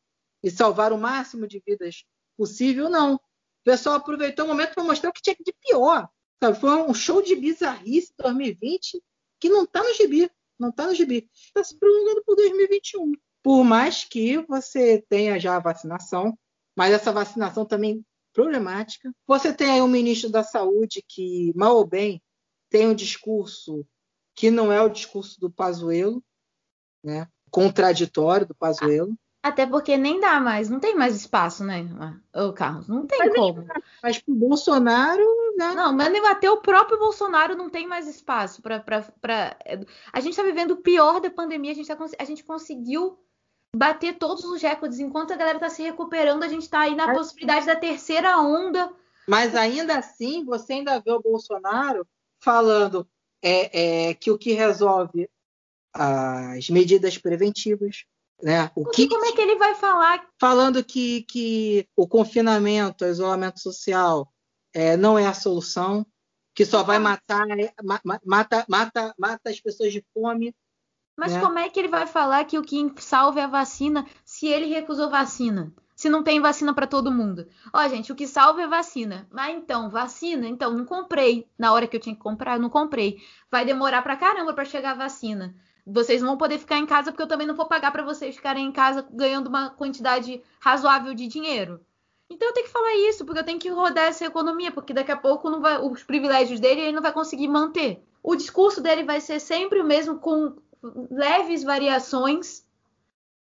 [0.42, 2.04] e salvar o máximo de vidas
[2.36, 3.20] possível não o
[3.64, 6.08] pessoal aproveitou o momento para mostrar o que tinha de pior
[6.42, 6.58] sabe?
[6.58, 9.02] foi um show de bizarrice 2020
[9.40, 11.28] que não está no gibi não está no gibi.
[11.32, 13.12] Está se prolongando por 2021.
[13.42, 16.36] Por mais que você tenha já a vacinação,
[16.76, 19.14] mas essa vacinação também problemática.
[19.26, 22.22] Você tem aí um ministro da Saúde que, mal ou bem,
[22.68, 23.86] tem um discurso
[24.34, 26.22] que não é o discurso do Pazuello,
[27.02, 27.28] né?
[27.50, 29.16] contraditório do Pazuello.
[29.44, 31.86] Até porque nem dá mais, não tem mais espaço, né,
[32.34, 32.88] o Carlos?
[32.88, 33.66] Não tem mas, como.
[34.02, 35.22] Mas pro Bolsonaro,
[35.58, 35.74] né?
[35.74, 38.82] Não, mas até o próprio Bolsonaro não tem mais espaço para.
[40.10, 43.18] A gente está vivendo o pior da pandemia, a gente, tá, a gente conseguiu
[43.76, 44.98] bater todos os recordes.
[44.98, 47.18] Enquanto a galera está se recuperando, a gente está aí na mas...
[47.18, 48.90] possibilidade da terceira onda.
[49.28, 52.06] Mas ainda assim, você ainda vê o Bolsonaro
[52.40, 53.06] falando:
[53.42, 55.28] é, é que o que resolve
[55.92, 58.06] as medidas preventivas,
[58.42, 58.70] né?
[58.74, 60.26] O que, como é que ele vai falar?
[60.38, 64.32] Falando que, que o confinamento, o isolamento social
[64.72, 66.06] é, não é a solução,
[66.54, 67.46] que só vai matar,
[68.24, 70.54] mata, mata, mata as pessoas de fome.
[71.16, 71.40] Mas né?
[71.40, 74.66] como é que ele vai falar que o que salva é a vacina se ele
[74.66, 75.72] recusou vacina?
[75.94, 77.46] Se não tem vacina para todo mundo.
[77.72, 79.28] Ó, gente, o que salva é vacina.
[79.30, 80.48] Mas então, vacina?
[80.48, 81.48] Então, não comprei.
[81.56, 83.18] Na hora que eu tinha que comprar, não comprei.
[83.48, 85.54] Vai demorar pra caramba para chegar a vacina.
[85.86, 88.36] Vocês não vão poder ficar em casa porque eu também não vou pagar para vocês
[88.36, 91.80] ficarem em casa ganhando uma quantidade razoável de dinheiro.
[92.30, 95.12] Então eu tenho que falar isso, porque eu tenho que rodar essa economia, porque daqui
[95.12, 98.02] a pouco não vai, os privilégios dele ele não vai conseguir manter.
[98.22, 100.56] O discurso dele vai ser sempre o mesmo, com
[101.10, 102.64] leves variações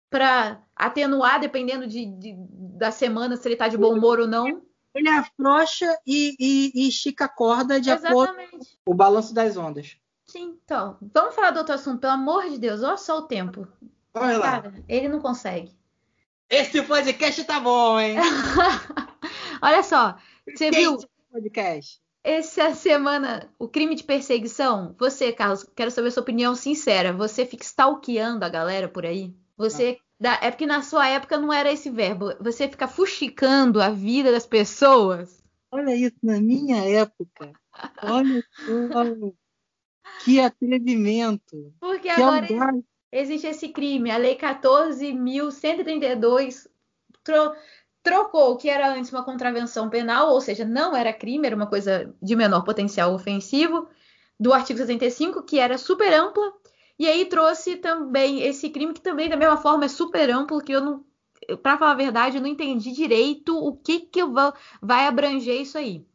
[0.09, 4.61] para atenuar, dependendo de, de, da semana, se ele está de bom humor ou não.
[4.93, 8.21] Ele afrouxa e, e, e estica a corda de Exatamente.
[8.21, 9.97] acordo com o balanço das ondas.
[10.33, 10.97] Sim, então.
[11.13, 12.81] Vamos falar do outro assunto, pelo amor de Deus.
[12.81, 13.67] Olha só o tempo.
[14.15, 14.61] Olha lá.
[14.61, 15.71] Cara, ele não consegue.
[16.49, 18.15] Esse podcast tá bom, hein?
[19.61, 20.17] Olha só.
[20.49, 20.97] Você viu?
[21.31, 22.01] Podcast.
[22.23, 24.95] Essa semana, o crime de perseguição.
[24.97, 27.13] Você, Carlos, quero saber sua opinião sincera.
[27.13, 29.35] Você fica stalkeando a galera por aí?
[29.55, 29.99] Você.
[30.19, 32.33] Dá, é porque na sua época não era esse verbo.
[32.41, 35.43] Você fica fuxicando a vida das pessoas.
[35.69, 37.53] Olha isso, na minha época.
[38.01, 39.42] Olha só.
[40.23, 41.73] Que atrevimento!
[41.79, 42.83] Porque que agora audácia.
[43.11, 44.11] existe esse crime.
[44.11, 46.67] A Lei 14.132
[47.23, 47.55] tro
[48.01, 51.67] trocou o que era antes uma contravenção penal, ou seja, não era crime, era uma
[51.67, 53.87] coisa de menor potencial ofensivo,
[54.37, 56.51] do artigo 65, que era super ampla,
[56.99, 60.73] e aí trouxe também esse crime que também da mesma forma é super amplo, que
[60.73, 61.05] eu não,
[61.61, 64.19] para falar a verdade, eu não entendi direito o que que
[64.81, 66.05] vai abranger isso aí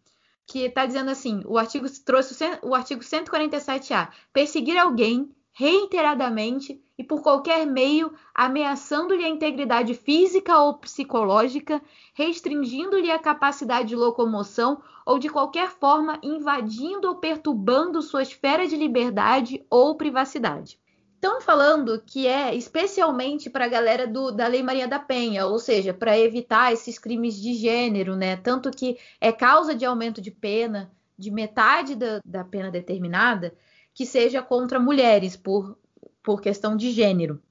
[0.49, 7.22] que está dizendo assim: o artigo trouxe o artigo 147A, perseguir alguém reiteradamente e por
[7.22, 11.82] qualquer meio, ameaçando-lhe a integridade física ou psicológica,
[12.14, 18.76] restringindo-lhe a capacidade de locomoção ou de qualquer forma invadindo ou perturbando sua esfera de
[18.76, 20.78] liberdade ou privacidade
[21.19, 25.59] estão falando que é especialmente para a galera do, da Lei Maria da Penha, ou
[25.59, 28.37] seja, para evitar esses crimes de gênero, né?
[28.37, 33.53] Tanto que é causa de aumento de pena de metade da, da pena determinada
[33.93, 35.77] que seja contra mulheres por,
[36.23, 37.43] por questão de gênero.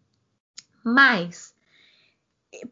[0.81, 1.53] Mas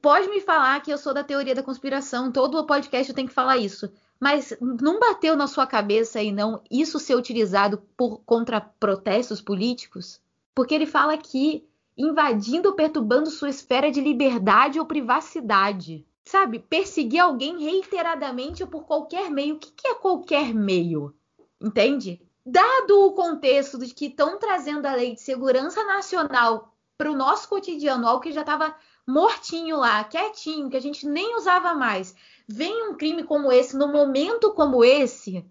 [0.02, 3.28] pode me falar que eu sou da teoria da conspiração, todo o podcast eu tenho
[3.28, 3.91] que falar isso.
[4.18, 10.24] Mas não bateu na sua cabeça aí não isso ser utilizado por contra protestos políticos?
[10.56, 16.08] Porque ele fala aqui invadindo ou perturbando sua esfera de liberdade ou privacidade.
[16.24, 19.56] Sabe, perseguir alguém reiteradamente ou por qualquer meio.
[19.56, 21.14] O que, que é qualquer meio?
[21.62, 22.20] Entende?
[22.43, 27.47] Dado o contexto de que estão trazendo a lei de segurança nacional para o nosso
[27.47, 28.76] cotidiano, algo que já estava
[29.06, 32.16] mortinho lá, quietinho, que a gente nem usava mais,
[32.47, 35.45] vem um crime como esse, no momento como esse,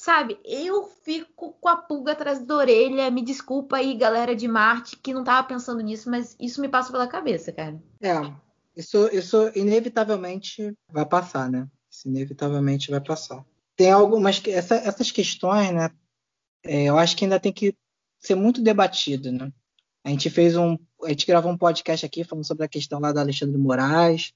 [0.00, 3.10] Sabe, eu fico com a pulga atrás da orelha.
[3.10, 6.90] Me desculpa aí, galera de Marte, que não tava pensando nisso, mas isso me passa
[6.90, 7.78] pela cabeça, cara.
[8.00, 8.14] É,
[8.74, 11.68] isso, isso inevitavelmente vai passar, né?
[11.90, 13.44] Isso inevitavelmente vai passar.
[13.76, 14.40] Tem algumas.
[14.46, 15.90] Essa, essas questões, né?
[16.64, 17.76] É, eu acho que ainda tem que
[18.18, 19.52] ser muito debatido, né?
[20.02, 20.78] A gente fez um.
[21.04, 24.32] A gente gravou um podcast aqui falando sobre a questão lá da Alexandre Moraes,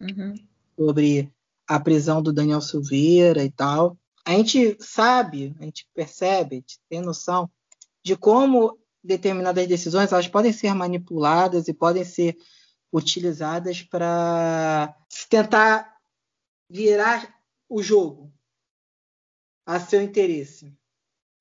[0.00, 0.34] uhum.
[0.76, 1.32] sobre
[1.68, 7.50] a prisão do Daniel Silveira e tal a gente sabe, a gente percebe, tem noção
[8.02, 12.36] de como determinadas decisões elas podem ser manipuladas e podem ser
[12.90, 14.96] utilizadas para
[15.28, 15.94] tentar
[16.70, 17.34] virar
[17.68, 18.32] o jogo
[19.66, 20.76] a seu interesse.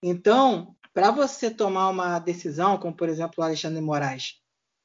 [0.02, 4.42] Então, para você tomar uma decisão, como por exemplo o Alexandre Moraes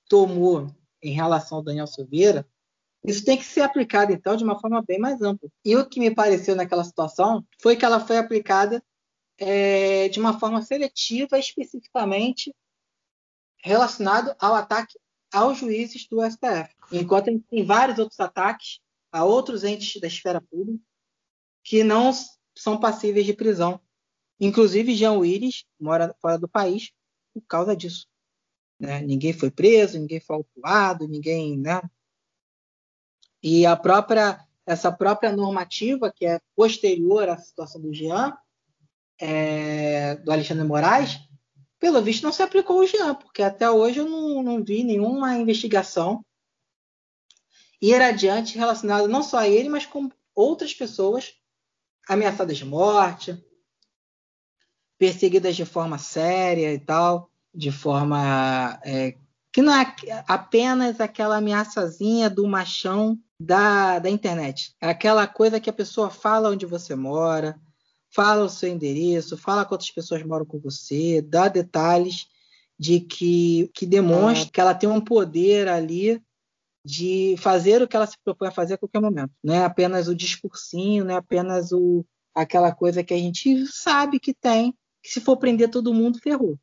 [0.08, 2.48] tomou em relação ao Daniel Silveira,
[3.10, 5.48] isso tem que ser aplicado, então, de uma forma bem mais ampla.
[5.64, 8.82] E o que me pareceu naquela situação foi que ela foi aplicada
[9.38, 12.54] é, de uma forma seletiva, especificamente
[13.62, 14.98] relacionado ao ataque
[15.32, 16.74] aos juízes do STF.
[16.92, 18.80] Enquanto a gente tem vários outros ataques
[19.12, 20.82] a outros entes da esfera pública
[21.62, 22.10] que não
[22.56, 23.80] são passíveis de prisão.
[24.40, 26.92] Inclusive, Jean Willis mora fora do país
[27.34, 28.06] por causa disso.
[28.78, 29.00] Né?
[29.02, 31.80] Ninguém foi preso, ninguém foi autuado, ninguém né,
[33.42, 38.36] e a própria essa própria normativa que é posterior à situação do Jean,
[39.18, 41.18] é, do Alexandre Moraes,
[41.78, 45.38] pelo visto não se aplicou ao Jean, porque até hoje eu não, não vi nenhuma
[45.38, 46.22] investigação
[47.80, 51.32] ir adiante relacionada não só a ele, mas com outras pessoas
[52.06, 53.42] ameaçadas de morte,
[54.98, 59.16] perseguidas de forma séria e tal, de forma é,
[59.50, 59.94] que não é
[60.26, 64.74] apenas aquela ameaçazinha do machão da, da internet.
[64.80, 67.60] É aquela coisa que a pessoa fala onde você mora,
[68.10, 72.26] fala o seu endereço, fala quantas pessoas moram com você, dá detalhes
[72.78, 74.50] de que, que demonstra é.
[74.50, 76.22] que ela tem um poder ali
[76.84, 79.32] de fazer o que ela se propõe a fazer a qualquer momento.
[79.42, 84.18] Não é apenas o discursinho, não é apenas o, aquela coisa que a gente sabe
[84.18, 86.58] que tem, que se for prender todo mundo, ferrou.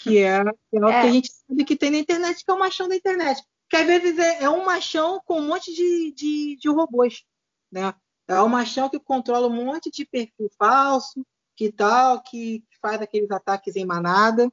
[0.00, 0.38] Que é,
[0.72, 1.02] é o é.
[1.02, 3.42] que a gente sabe que tem na internet, que é o machão da internet.
[3.68, 7.24] Que às vezes é, é um machão com um monte de, de, de robôs.
[7.70, 7.92] Né?
[8.26, 11.24] É um machão que controla um monte de perfil falso,
[11.56, 14.50] que tal, que faz aqueles ataques em manada,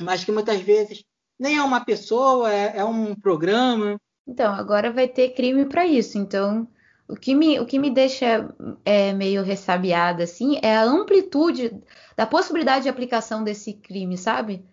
[0.00, 1.04] mas que muitas vezes
[1.38, 4.00] nem é uma pessoa, é, é um programa.
[4.26, 6.18] Então, agora vai ter crime para isso.
[6.18, 6.68] Então,
[7.08, 8.54] o que me, o que me deixa
[8.84, 11.80] é, meio ressabiada, assim, é a amplitude
[12.16, 14.64] da possibilidade de aplicação desse crime, sabe?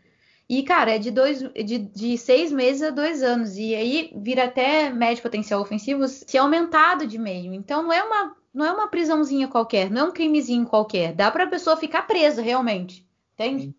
[0.49, 3.57] E, cara, é de, dois, de, de seis meses a dois anos.
[3.57, 7.53] E aí vira até médio potencial ofensivo se aumentado de meio.
[7.53, 11.13] Então, não é uma, não é uma prisãozinha qualquer, não é um crimezinho qualquer.
[11.13, 13.07] Dá pra pessoa ficar presa, realmente.
[13.33, 13.73] Entende?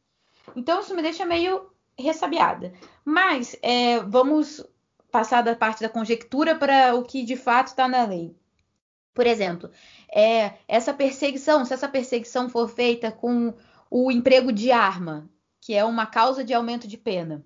[0.57, 2.73] Então, isso me deixa meio ressabiada.
[3.05, 4.65] Mas é, vamos
[5.11, 8.35] passar da parte da conjectura para o que de fato está na lei.
[9.15, 9.71] Por exemplo,
[10.13, 13.55] é, essa perseguição, se essa perseguição for feita com
[13.89, 15.31] o emprego de arma,
[15.65, 17.43] que é uma causa de aumento de pena,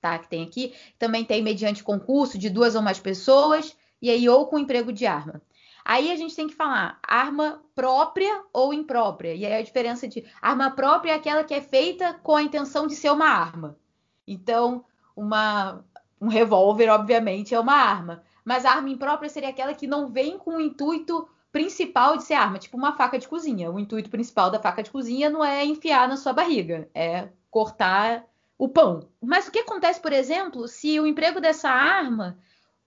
[0.00, 0.18] tá?
[0.18, 4.48] Que tem aqui, também tem mediante concurso de duas ou mais pessoas, e aí ou
[4.48, 5.40] com emprego de arma.
[5.84, 9.36] Aí a gente tem que falar arma própria ou imprópria.
[9.36, 12.88] E aí a diferença de arma própria é aquela que é feita com a intenção
[12.88, 13.78] de ser uma arma.
[14.26, 15.84] Então, uma,
[16.20, 18.24] um revólver, obviamente, é uma arma.
[18.44, 22.34] Mas a arma imprópria seria aquela que não vem com o intuito principal de ser
[22.34, 23.70] arma, tipo uma faca de cozinha.
[23.70, 28.26] O intuito principal da faca de cozinha não é enfiar na sua barriga, é cortar
[28.58, 29.08] o pão.
[29.20, 32.38] Mas o que acontece, por exemplo, se o emprego dessa arma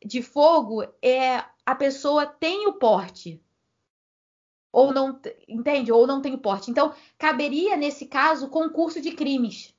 [0.03, 3.41] de fogo é a pessoa tem o porte
[4.72, 6.70] ou não entende ou não tem o porte.
[6.70, 9.74] Então caberia nesse caso concurso de crimes.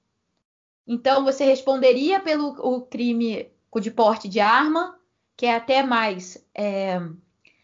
[0.86, 4.98] Então você responderia pelo o crime de porte de arma,
[5.36, 6.98] que é até mais é,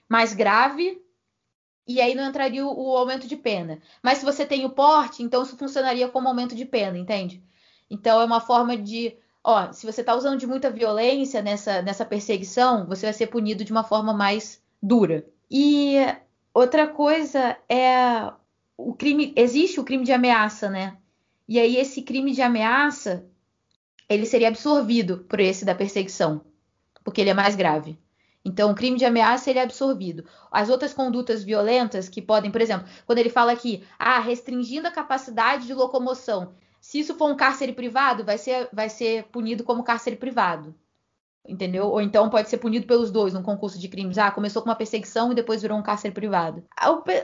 [0.06, 1.01] mais grave,
[1.94, 3.80] e aí não entraria o, o, aumento de pena.
[4.02, 7.42] Mas se você tem o porte, então isso funcionaria como aumento de pena, entende?
[7.90, 12.04] Então é uma forma de ó, se você está usando de muita violência nessa, nessa
[12.04, 15.26] perseguição, você vai ser punido de uma forma mais dura.
[15.50, 15.96] E
[16.54, 18.32] outra coisa é
[18.76, 20.96] o crime, existe o crime de ameaça, né?
[21.48, 23.26] E aí esse crime de ameaça,
[24.08, 26.42] ele seria absorvido por esse da perseguição,
[27.04, 27.98] porque ele é mais grave.
[28.44, 30.24] Então, o crime de ameaça ele é absorvido.
[30.50, 34.90] As outras condutas violentas que podem, por exemplo, quando ele fala aqui, ah, restringindo a
[34.90, 39.84] capacidade de locomoção, se isso for um cárcere privado, vai ser, vai ser punido como
[39.84, 40.74] cárcere privado.
[41.46, 41.86] Entendeu?
[41.86, 44.18] Ou então pode ser punido pelos dois num concurso de crimes.
[44.18, 46.64] Ah, começou com uma perseguição e depois virou um cárcere privado.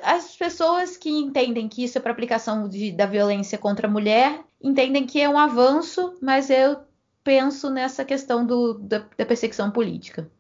[0.03, 4.45] As pessoas que entendem que isso é para aplicação de, da violência contra a mulher
[4.63, 6.79] entendem que é um avanço, mas eu
[7.23, 10.31] penso nessa questão do, da, da perseguição política.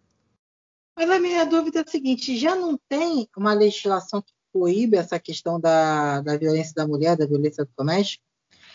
[0.98, 5.16] Mas a minha dúvida é a seguinte: já não tem uma legislação que proíbe essa
[5.20, 8.24] questão da, da violência da mulher, da violência doméstica?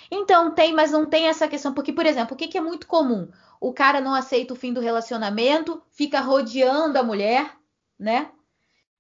[0.10, 1.74] Então, tem, mas não tem essa questão.
[1.74, 3.30] Porque, por exemplo, o que, que é muito comum?
[3.60, 7.58] O cara não aceita o fim do relacionamento, fica rodeando a mulher,
[8.00, 8.32] né?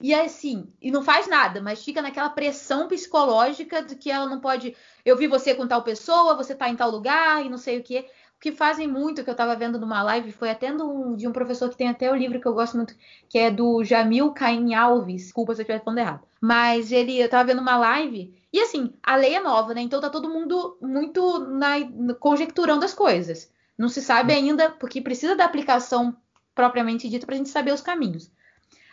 [0.01, 4.41] E assim, e não faz nada, mas fica naquela pressão psicológica de que ela não
[4.41, 4.75] pode.
[5.05, 7.83] Eu vi você com tal pessoa, você tá em tal lugar e não sei o
[7.83, 8.05] quê
[8.43, 11.69] que fazem muito, que eu estava vendo numa live, foi até um, de um professor
[11.69, 12.93] que tem até o livro que eu gosto muito,
[13.29, 15.23] que é do Jamil Caim Alves.
[15.23, 16.27] Desculpa se eu estiver falando errado.
[16.41, 19.79] Mas ele, eu estava vendo uma live, e assim, a lei é nova, né?
[19.79, 21.75] Então tá todo mundo muito na,
[22.19, 23.49] conjecturando as coisas.
[23.77, 26.13] Não se sabe ainda, porque precisa da aplicação
[26.53, 28.29] propriamente dita para a gente saber os caminhos.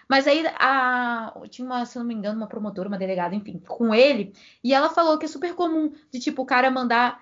[0.09, 3.92] Mas aí a, tinha uma, se não me engano, uma promotora, uma delegada, enfim, com
[3.92, 4.32] ele,
[4.62, 7.20] e ela falou que é super comum de tipo o cara mandar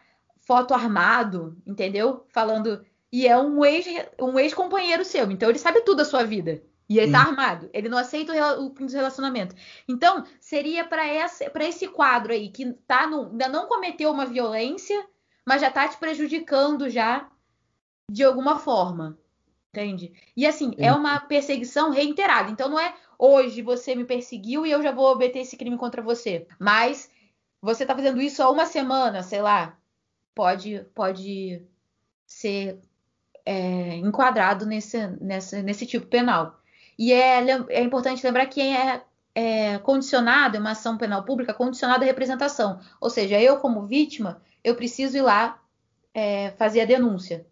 [0.49, 2.25] foto armado, entendeu?
[2.31, 2.83] Falando.
[3.13, 3.87] E é um ex
[4.19, 6.63] um ex-companheiro seu, então ele sabe tudo da sua vida.
[6.89, 7.25] E ele tá Sim.
[7.25, 7.71] tá armado.
[7.71, 9.55] Ele não aceita o fim dos relacionamentos.
[9.87, 11.05] Então, seria para
[11.67, 15.07] esse quadro aí, que tá no, ainda não cometeu uma violência,
[15.47, 17.29] mas já tá te prejudicando já
[18.11, 19.19] de alguma forma.
[19.69, 20.15] Entende?
[20.35, 20.77] E assim, Sim.
[20.79, 22.51] é uma perseguição reiterada.
[22.51, 26.01] Então, não é hoje você me perseguiu e eu já vou obter esse crime contra
[26.01, 26.47] você.
[26.59, 27.11] Mas
[27.61, 29.78] você tá fazendo isso há uma semana, sei lá
[30.39, 31.61] pode, pode
[32.25, 32.79] ser
[33.45, 36.61] é, enquadrado nesse, nesse, nesse tipo penal.
[36.97, 39.03] E é, é importante lembrar que é,
[39.35, 42.79] é, condicionada, é uma ação penal pública condicionada à representação.
[43.01, 45.61] Ou seja, eu, como vítima, eu preciso ir lá
[46.15, 47.45] é, fazer a denúncia,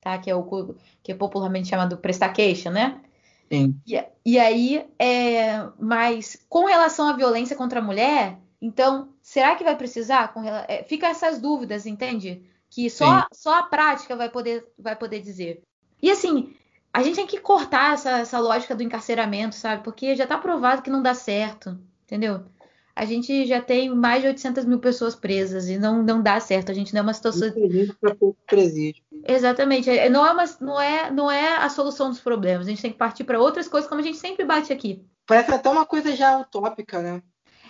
[0.00, 0.16] tá?
[0.18, 3.00] Que é o que é popularmente chamado prestar queixa, né?
[3.50, 3.74] Sim.
[3.84, 9.64] E, e aí, é, mas com relação à violência contra a mulher, então, será que
[9.64, 10.32] vai precisar?
[10.32, 12.42] Com, é, fica essas dúvidas, entende?
[12.68, 15.62] Que só, só a prática vai poder, vai poder dizer.
[16.02, 16.54] E assim,
[16.92, 19.84] a gente tem que cortar essa, essa lógica do encarceramento, sabe?
[19.84, 22.44] Porque já está provado que não dá certo, entendeu?
[22.94, 26.72] A gente já tem mais de 800 mil pessoas presas e não, não dá certo.
[26.72, 27.48] A gente não é uma situação.
[28.00, 29.04] para pouco presídio.
[29.24, 29.88] Exatamente.
[29.88, 32.66] É, não é, uma, não, é, não é a solução dos problemas.
[32.66, 35.06] A gente tem que partir para outras coisas, como a gente sempre bate aqui.
[35.24, 37.22] Parece até uma coisa já utópica, né?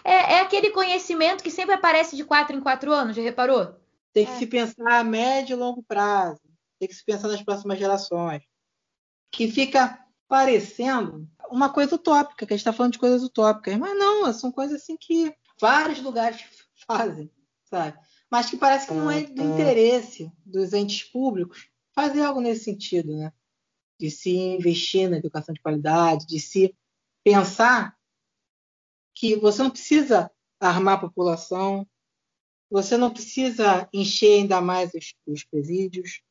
[0.09, 3.79] É, é aquele conhecimento que sempre aparece de quatro em quatro anos, já reparou?
[4.11, 4.37] Tem que é.
[4.37, 6.41] se pensar a médio e longo prazo.
[6.79, 8.43] Tem que se pensar nas próximas gerações.
[9.31, 13.77] Que fica parecendo uma coisa utópica, que a gente está falando de coisas utópicas.
[13.77, 16.43] Mas não, são coisas assim que vários lugares
[16.89, 17.31] fazem,
[17.65, 17.99] sabe?
[18.31, 23.15] Mas que parece que não é do interesse dos entes públicos fazer algo nesse sentido,
[23.15, 23.31] né?
[24.01, 26.75] De se investir na educação de qualidade, de se
[27.23, 27.98] pensar
[29.19, 31.85] que você não precisa armar a população,
[32.71, 36.23] você não precisa encher ainda mais os, os presídios.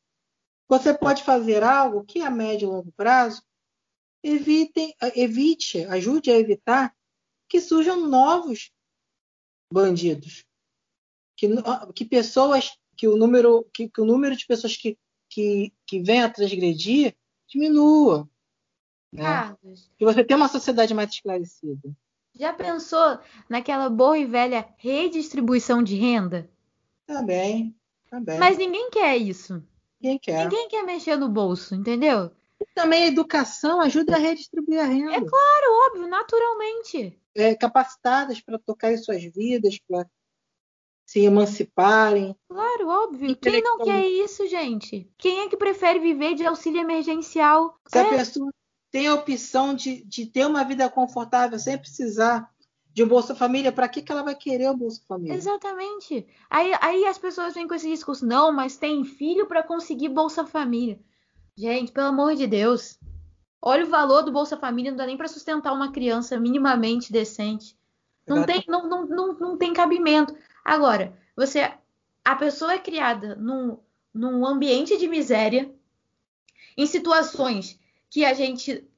[0.66, 3.42] Você pode fazer algo que a médio e longo prazo
[4.22, 6.96] evite, evite, ajude a evitar
[7.46, 8.72] que surjam novos
[9.70, 10.46] bandidos,
[11.36, 11.46] que,
[11.94, 16.22] que pessoas, que o número, que, que o número de pessoas que, que, que vem
[16.22, 17.14] a transgredir
[17.46, 18.28] diminua,
[19.12, 19.22] né?
[19.22, 19.90] Carlos.
[19.98, 21.94] Que você tenha uma sociedade mais esclarecida.
[22.38, 23.18] Já pensou
[23.48, 26.48] naquela boa e velha redistribuição de renda?
[27.04, 27.74] Também,
[28.08, 28.38] também.
[28.38, 29.62] Mas ninguém quer isso.
[30.00, 30.44] Ninguém quer.
[30.44, 32.30] Ninguém quer mexer no bolso, entendeu?
[32.60, 35.14] E também a educação ajuda a redistribuir a renda.
[35.14, 37.18] É claro, óbvio, naturalmente.
[37.34, 40.06] É, capacitadas para tocar em suas vidas, para
[41.06, 42.36] se emanciparem.
[42.48, 43.34] Claro, óbvio.
[43.36, 45.10] Quem não quer isso, gente?
[45.16, 47.78] Quem é que prefere viver de auxílio emergencial?
[47.86, 48.02] Se é.
[48.02, 48.52] a pessoa
[48.90, 52.50] tem a opção de, de ter uma vida confortável sem precisar
[52.92, 55.34] de um Bolsa Família, para que, que ela vai querer o Bolsa Família?
[55.34, 56.26] Exatamente.
[56.50, 60.44] Aí, aí as pessoas vêm com esse discurso, não, mas tem filho para conseguir Bolsa
[60.44, 60.98] Família.
[61.56, 62.98] Gente, pelo amor de Deus.
[63.60, 67.76] Olha o valor do Bolsa Família, não dá nem para sustentar uma criança minimamente decente.
[68.26, 70.36] Não tem, não, não, não, não tem cabimento.
[70.64, 71.72] Agora, você.
[72.24, 73.78] A pessoa é criada num,
[74.12, 75.72] num ambiente de miséria,
[76.76, 77.78] em situações
[78.10, 78.88] que a gente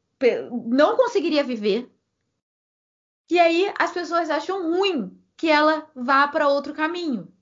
[0.66, 1.90] não conseguiria viver.
[3.30, 7.32] E aí as pessoas acham ruim que ela vá para outro caminho.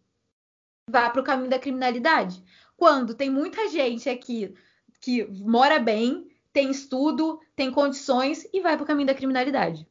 [0.88, 2.42] Vá para o caminho da criminalidade.
[2.76, 4.54] Quando tem muita gente aqui
[5.00, 9.86] que mora bem, tem estudo, tem condições e vai para o caminho da criminalidade.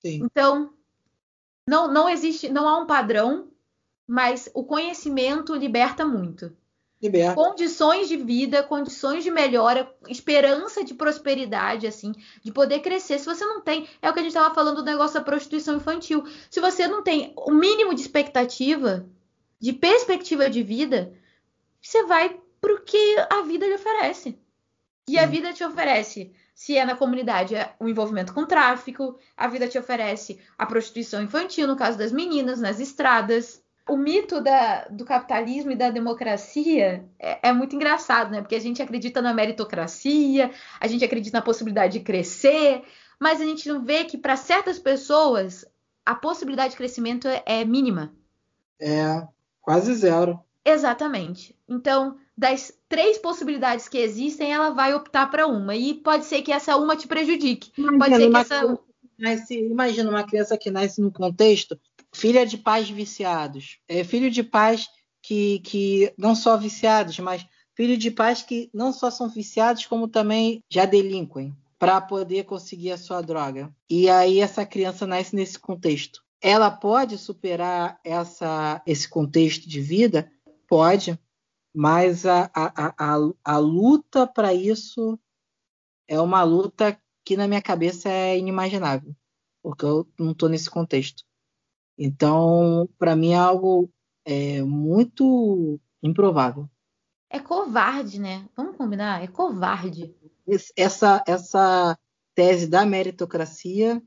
[0.00, 0.22] Sim.
[0.24, 0.72] Então,
[1.66, 3.50] não, não existe, não há um padrão,
[4.06, 6.56] mas o conhecimento liberta muito.
[7.00, 7.34] Liberta.
[7.34, 13.18] Condições de vida, condições de melhora, esperança de prosperidade, assim, de poder crescer.
[13.18, 15.76] Se você não tem, é o que a gente estava falando do negócio da prostituição
[15.76, 16.24] infantil.
[16.50, 19.08] Se você não tem o mínimo de expectativa,
[19.58, 21.14] de perspectiva de vida,
[21.80, 24.38] você vai pro que a vida lhe oferece.
[25.08, 29.48] E a vida te oferece, se é na comunidade, é o envolvimento com tráfico, a
[29.48, 34.84] vida te oferece a prostituição infantil, no caso das meninas, nas estradas, o mito da,
[34.84, 38.40] do capitalismo e da democracia é, é, muito engraçado, né?
[38.40, 42.82] Porque a gente acredita na meritocracia, a gente acredita na possibilidade de crescer,
[43.18, 45.64] mas a gente não vê que para certas pessoas
[46.04, 48.12] a possibilidade de crescimento é, é mínima.
[48.80, 49.26] É,
[49.60, 50.40] quase zero.
[50.64, 51.56] Exatamente.
[51.68, 55.74] Então, das três possibilidades que existem, ela vai optar para uma.
[55.74, 57.72] E pode ser que essa uma te prejudique.
[57.76, 58.78] Imagina pode ser que essa.
[59.18, 61.78] Nasce, imagina uma criança que nasce num contexto
[62.14, 64.88] filha de pais viciados, é filho de pais
[65.22, 70.08] que, que não só viciados, mas filho de pais que não só são viciados, como
[70.08, 73.74] também já delinquem para poder conseguir a sua droga.
[73.88, 76.22] E aí essa criança nasce nesse contexto.
[76.42, 80.30] Ela pode superar essa, esse contexto de vida?
[80.68, 81.18] Pode,
[81.74, 85.18] mas a, a, a, a luta para isso
[86.06, 89.14] é uma luta que na minha cabeça é inimaginável,
[89.62, 91.24] porque eu não estou nesse contexto.
[92.02, 93.90] Então, para mim é algo
[94.24, 96.66] é, muito improvável.
[97.28, 98.48] É covarde, né?
[98.56, 99.22] Vamos combinar?
[99.22, 100.16] É covarde.
[100.74, 101.98] Essa, essa
[102.34, 104.02] tese da meritocracia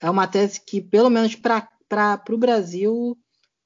[0.00, 1.68] é uma tese que, pelo menos para
[2.30, 3.18] o Brasil,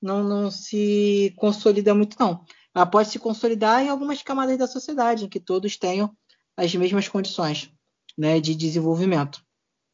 [0.03, 2.45] não, não se consolida muito, não.
[2.75, 6.13] Ela pode se consolidar em algumas camadas da sociedade, em que todos tenham
[6.57, 7.73] as mesmas condições
[8.19, 9.41] né, de desenvolvimento.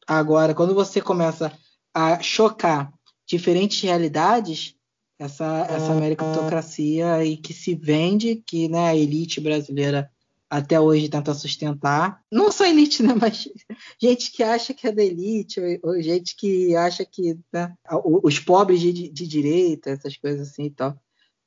[0.07, 1.51] Agora, quando você começa
[1.93, 2.91] a chocar
[3.27, 4.75] diferentes realidades,
[5.19, 10.09] essa, essa meritocracia aí que se vende, que né, a elite brasileira
[10.49, 12.21] até hoje tenta sustentar.
[12.31, 13.13] Não só elite, né?
[13.19, 13.49] Mas
[14.01, 17.75] gente que acha que é da elite, ou, ou gente que acha que né,
[18.23, 20.97] os pobres de, de, direita, essas coisas assim e tal,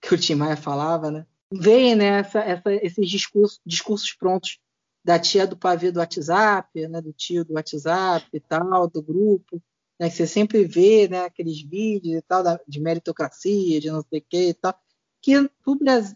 [0.01, 1.27] que o Tim Maia falava, né?
[1.53, 4.59] Vem né, essa, essa, esses discursos, discursos prontos
[5.05, 9.61] da tia do pavê do WhatsApp, né, do tio do WhatsApp e tal, do grupo,
[10.01, 14.01] né, que você sempre vê né, aqueles vídeos e tal da, de meritocracia, de não
[14.01, 14.75] sei o que e tal,
[15.21, 15.35] que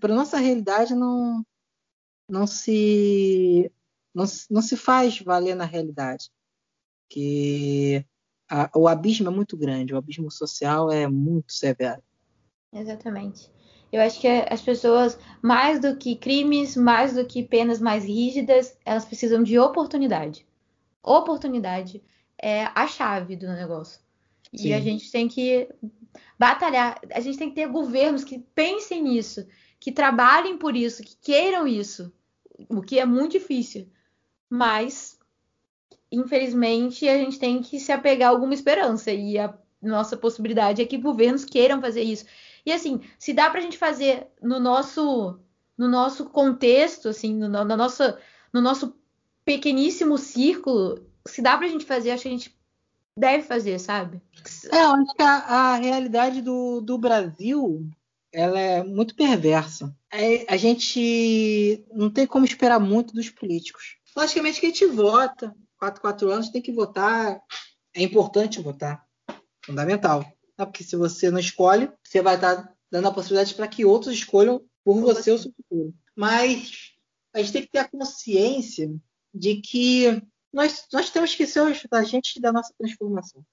[0.01, 1.45] para nossa realidade não,
[2.27, 3.71] não se
[4.15, 6.31] não, não se faz valer na realidade.
[7.11, 8.03] Que
[8.49, 12.03] a, o abismo é muito grande, o abismo social é muito severo.
[12.73, 13.53] Exatamente.
[13.93, 18.77] Eu acho que as pessoas, mais do que crimes, mais do que penas mais rígidas,
[18.83, 20.47] elas precisam de oportunidade.
[21.03, 22.03] Oportunidade
[22.45, 23.99] é a chave do negócio.
[24.55, 24.69] Sim.
[24.69, 25.67] E a gente tem que
[26.39, 29.47] batalhar, a gente tem que ter governos que pensem nisso,
[29.81, 32.13] que trabalhem por isso, que queiram isso,
[32.69, 33.89] o que é muito difícil.
[34.51, 35.19] Mas,
[36.13, 39.11] infelizmente, a gente tem que se apegar a alguma esperança.
[39.11, 42.27] E a nossa possibilidade é que governos queiram fazer isso.
[42.67, 45.41] E assim, se dá para a gente fazer no nosso
[45.77, 48.03] no nosso contexto, assim, no, no, nosso,
[48.53, 48.95] no nosso
[49.45, 52.57] pequeníssimo círculo, se dá para a gente fazer, acho que a gente
[53.17, 54.21] deve fazer, sabe?
[54.71, 57.89] É, eu acho que a, a realidade do, do Brasil
[58.33, 59.97] ela é muito perversa.
[60.13, 63.97] É, a gente não tem como esperar muito dos políticos.
[64.17, 67.41] Logicamente que a gente vota, quatro, quatro anos tem que votar,
[67.95, 69.07] é importante votar,
[69.65, 70.21] fundamental.
[70.59, 70.65] Né?
[70.67, 74.61] Porque se você não escolhe, você vai estar dando a possibilidade para que outros escolham
[74.85, 75.95] por você o seu futuro.
[76.17, 76.93] Mas
[77.33, 78.93] a gente tem que ter a consciência
[79.33, 80.23] de que
[80.55, 83.45] nós, nós temos que ser os agentes da nossa transformação.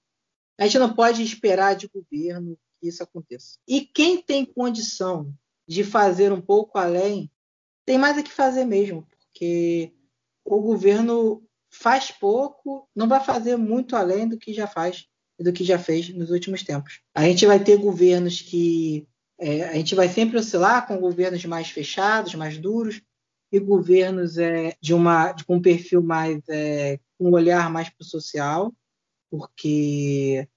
[0.58, 3.58] A gente não pode esperar de governo que isso aconteça.
[3.66, 5.34] E quem tem condição
[5.66, 7.30] de fazer um pouco além,
[7.84, 9.92] tem mais a que fazer mesmo, porque
[10.44, 15.52] o governo faz pouco, não vai fazer muito além do que já faz e do
[15.52, 17.00] que já fez nos últimos tempos.
[17.14, 21.68] A gente vai ter governos que é, a gente vai sempre oscilar com governos mais
[21.70, 23.02] fechados, mais duros,
[23.52, 28.02] e governos é, de uma de um perfil mais é, com um olhar mais para
[28.02, 28.72] o social,
[29.30, 30.48] porque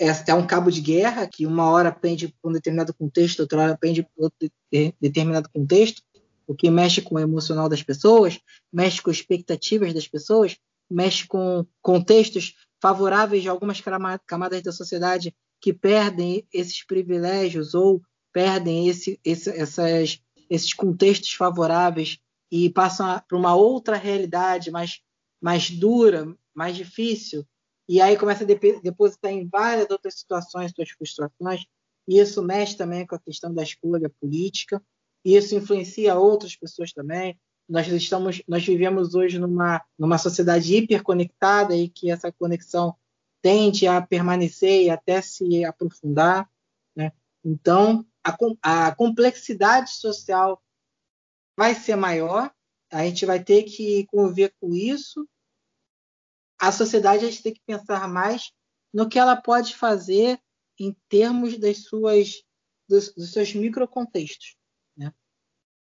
[0.00, 3.62] é, é, um cabo de guerra que uma hora pende para um determinado contexto, outra
[3.62, 4.50] hora pende para outro
[4.98, 6.02] determinado contexto,
[6.46, 8.40] o que mexe com o emocional das pessoas,
[8.72, 10.56] mexe com expectativas das pessoas,
[10.90, 13.82] mexe com contextos favoráveis de algumas
[14.26, 18.00] camadas da sociedade que perdem esses privilégios ou
[18.32, 22.18] perdem esse, esse, essas, esses contextos favoráveis
[22.50, 25.00] e passam para uma outra realidade mais,
[25.40, 27.46] mais dura, mais difícil,
[27.88, 31.64] e aí começa a depositar em várias outras situações suas frustrações,
[32.06, 34.82] e isso mexe também com a questão da escolha política,
[35.24, 37.38] e isso influencia outras pessoas também.
[37.68, 42.94] Nós estamos, nós vivemos hoje numa, numa sociedade hiperconectada e que essa conexão
[43.42, 46.48] tende a permanecer e até se aprofundar.
[46.96, 47.12] Né?
[47.44, 50.62] Então, a, a complexidade social
[51.58, 52.54] vai ser maior,
[52.88, 55.28] a gente vai ter que conviver com isso.
[56.56, 58.52] A sociedade a gente tem que pensar mais
[58.94, 60.40] no que ela pode fazer
[60.78, 62.44] em termos das suas
[62.88, 64.56] dos, dos seus microcontextos.
[64.96, 65.12] Né?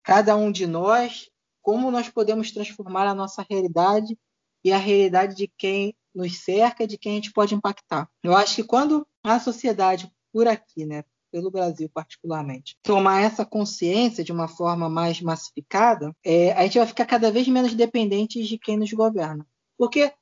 [0.02, 1.30] Cada um de nós,
[1.62, 4.14] como nós podemos transformar a nossa realidade
[4.62, 8.10] e a realidade de quem nos cerca, de quem a gente pode impactar.
[8.22, 11.02] Eu acho que quando a sociedade por aqui, né,
[11.32, 16.86] pelo Brasil particularmente, tomar essa consciência de uma forma mais massificada, é, a gente vai
[16.86, 19.46] ficar cada vez menos dependente de quem nos governa.
[19.78, 20.12] Porque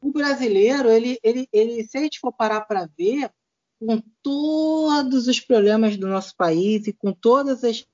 [0.00, 3.30] o brasileiro, ele, ele, ele se a gente for parar para ver,
[3.78, 7.84] com todos os problemas do nosso país e com todas as,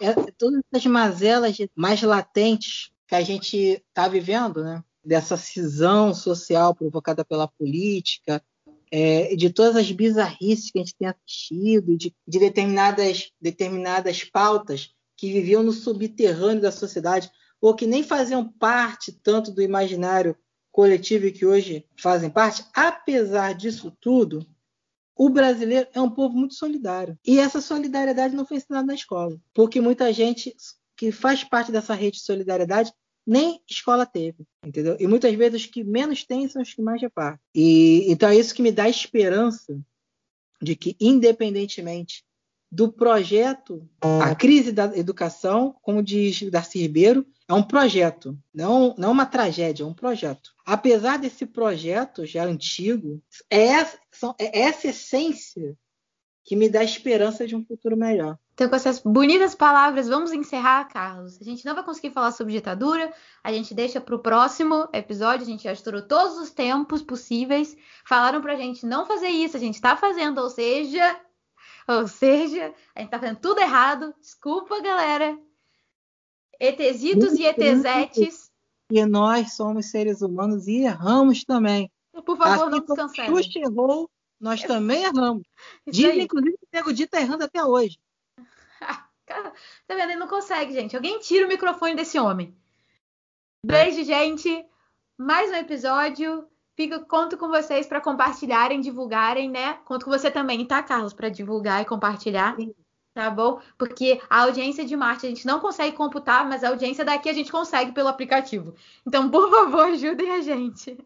[0.00, 4.84] é, todas as mazelas mais latentes que a gente está vivendo, né?
[5.04, 8.42] dessa cisão social provocada pela política,
[8.90, 14.90] é, de todas as bizarrices que a gente tem assistido, de, de determinadas, determinadas pautas
[15.16, 17.30] que viviam no subterrâneo da sociedade,
[17.60, 20.36] ou que nem faziam parte tanto do imaginário
[20.72, 24.46] coletivo e que hoje fazem parte, apesar disso tudo,
[25.14, 27.18] o brasileiro é um povo muito solidário.
[27.26, 30.56] E essa solidariedade não foi ensinada na escola, porque muita gente
[30.96, 32.92] que faz parte dessa rede de solidariedade
[33.26, 34.96] nem escola teve, entendeu?
[34.98, 37.40] E muitas vezes os que menos têm são os que mais repartem.
[37.54, 39.80] E então é isso que me dá esperança
[40.60, 42.24] de que, independentemente
[42.70, 49.10] do projeto A Crise da Educação, como diz Darcy Ribeiro, é um projeto, não, não
[49.10, 50.52] uma tragédia, é um projeto.
[50.64, 53.20] Apesar desse projeto já antigo,
[53.50, 53.80] é,
[54.38, 55.76] é essa essência
[56.42, 58.38] que me dá esperança de um futuro melhor.
[58.54, 61.40] Então, com essas bonitas palavras, vamos encerrar, Carlos.
[61.40, 63.12] A gente não vai conseguir falar sobre ditadura,
[63.42, 65.46] a gente deixa para o próximo episódio.
[65.46, 67.76] A gente já estourou todos os tempos possíveis.
[68.04, 71.18] Falaram para a gente não fazer isso, a gente está fazendo, ou seja,
[71.88, 74.14] ou seja, a gente está fazendo tudo errado.
[74.20, 75.38] Desculpa, galera.
[76.60, 78.50] ETzitos e ETzetes.
[78.90, 81.90] E nós somos seres humanos e erramos também.
[82.26, 83.30] Por favor, assim não cancelem.
[83.30, 84.10] Xuxa errou,
[84.40, 85.42] nós também erramos.
[85.86, 87.98] Dizem, inclusive, que o Nego Di tá errando até hoje.
[89.26, 89.52] Cara,
[89.86, 90.10] tá vendo?
[90.10, 90.96] Ele não consegue, gente.
[90.96, 92.56] Alguém tira o microfone desse homem.
[93.64, 94.64] Beijo, gente.
[95.18, 96.48] Mais um episódio.
[96.74, 99.74] Fico, conto com vocês para compartilharem, divulgarem, né?
[99.84, 102.56] Conto com você também, tá, Carlos, para divulgar e compartilhar.
[102.56, 102.74] Sim.
[103.12, 103.60] Tá bom?
[103.76, 107.32] Porque a audiência de Marte a gente não consegue computar, mas a audiência daqui a
[107.32, 108.74] gente consegue pelo aplicativo.
[109.06, 110.96] Então, por favor, ajudem a gente.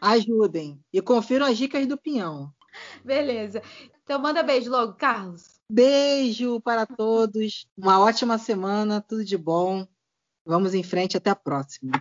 [0.00, 0.80] Ajudem.
[0.92, 2.52] E confiram as dicas do Pinhão.
[3.04, 3.62] Beleza.
[4.02, 5.60] Então, manda beijo logo, Carlos.
[5.70, 7.66] Beijo para todos.
[7.76, 9.00] Uma ótima semana.
[9.00, 9.86] Tudo de bom.
[10.44, 11.16] Vamos em frente.
[11.16, 11.92] Até a próxima.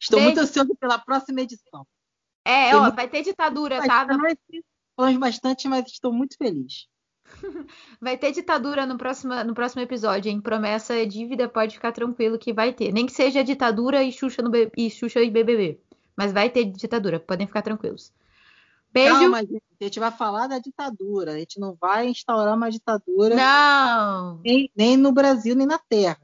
[0.00, 0.34] Estou beijo.
[0.34, 1.86] muito ansioso pela próxima edição.
[2.44, 4.06] É, ó, vai ter ditadura, tá?
[4.96, 6.88] Falamos bastante, mas estou muito feliz.
[8.00, 10.40] Vai ter ditadura no próximo, no próximo episódio, hein?
[10.40, 12.92] Promessa é dívida, pode ficar tranquilo que vai ter.
[12.92, 15.80] Nem que seja ditadura e Xuxa, no, e Xuxa e BBB.
[16.16, 18.12] Mas vai ter ditadura, podem ficar tranquilos.
[18.92, 19.18] Beijo.
[19.18, 19.62] Calma, gente.
[19.80, 21.32] A gente vai falar da ditadura.
[21.32, 23.34] A gente não vai instaurar uma ditadura.
[23.34, 24.40] Não.
[24.44, 26.20] Nem, nem no Brasil, nem na Terra.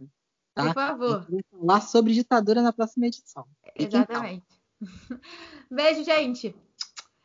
[0.54, 0.64] Tá?
[0.64, 1.16] Por favor.
[1.16, 3.46] A gente vai falar sobre ditadura na próxima edição.
[3.74, 4.46] Exatamente.
[5.70, 6.54] Beijo, gente.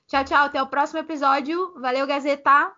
[0.07, 0.45] Tchau, tchau.
[0.45, 1.73] Até o próximo episódio.
[1.79, 2.71] Valeu, Gazeta.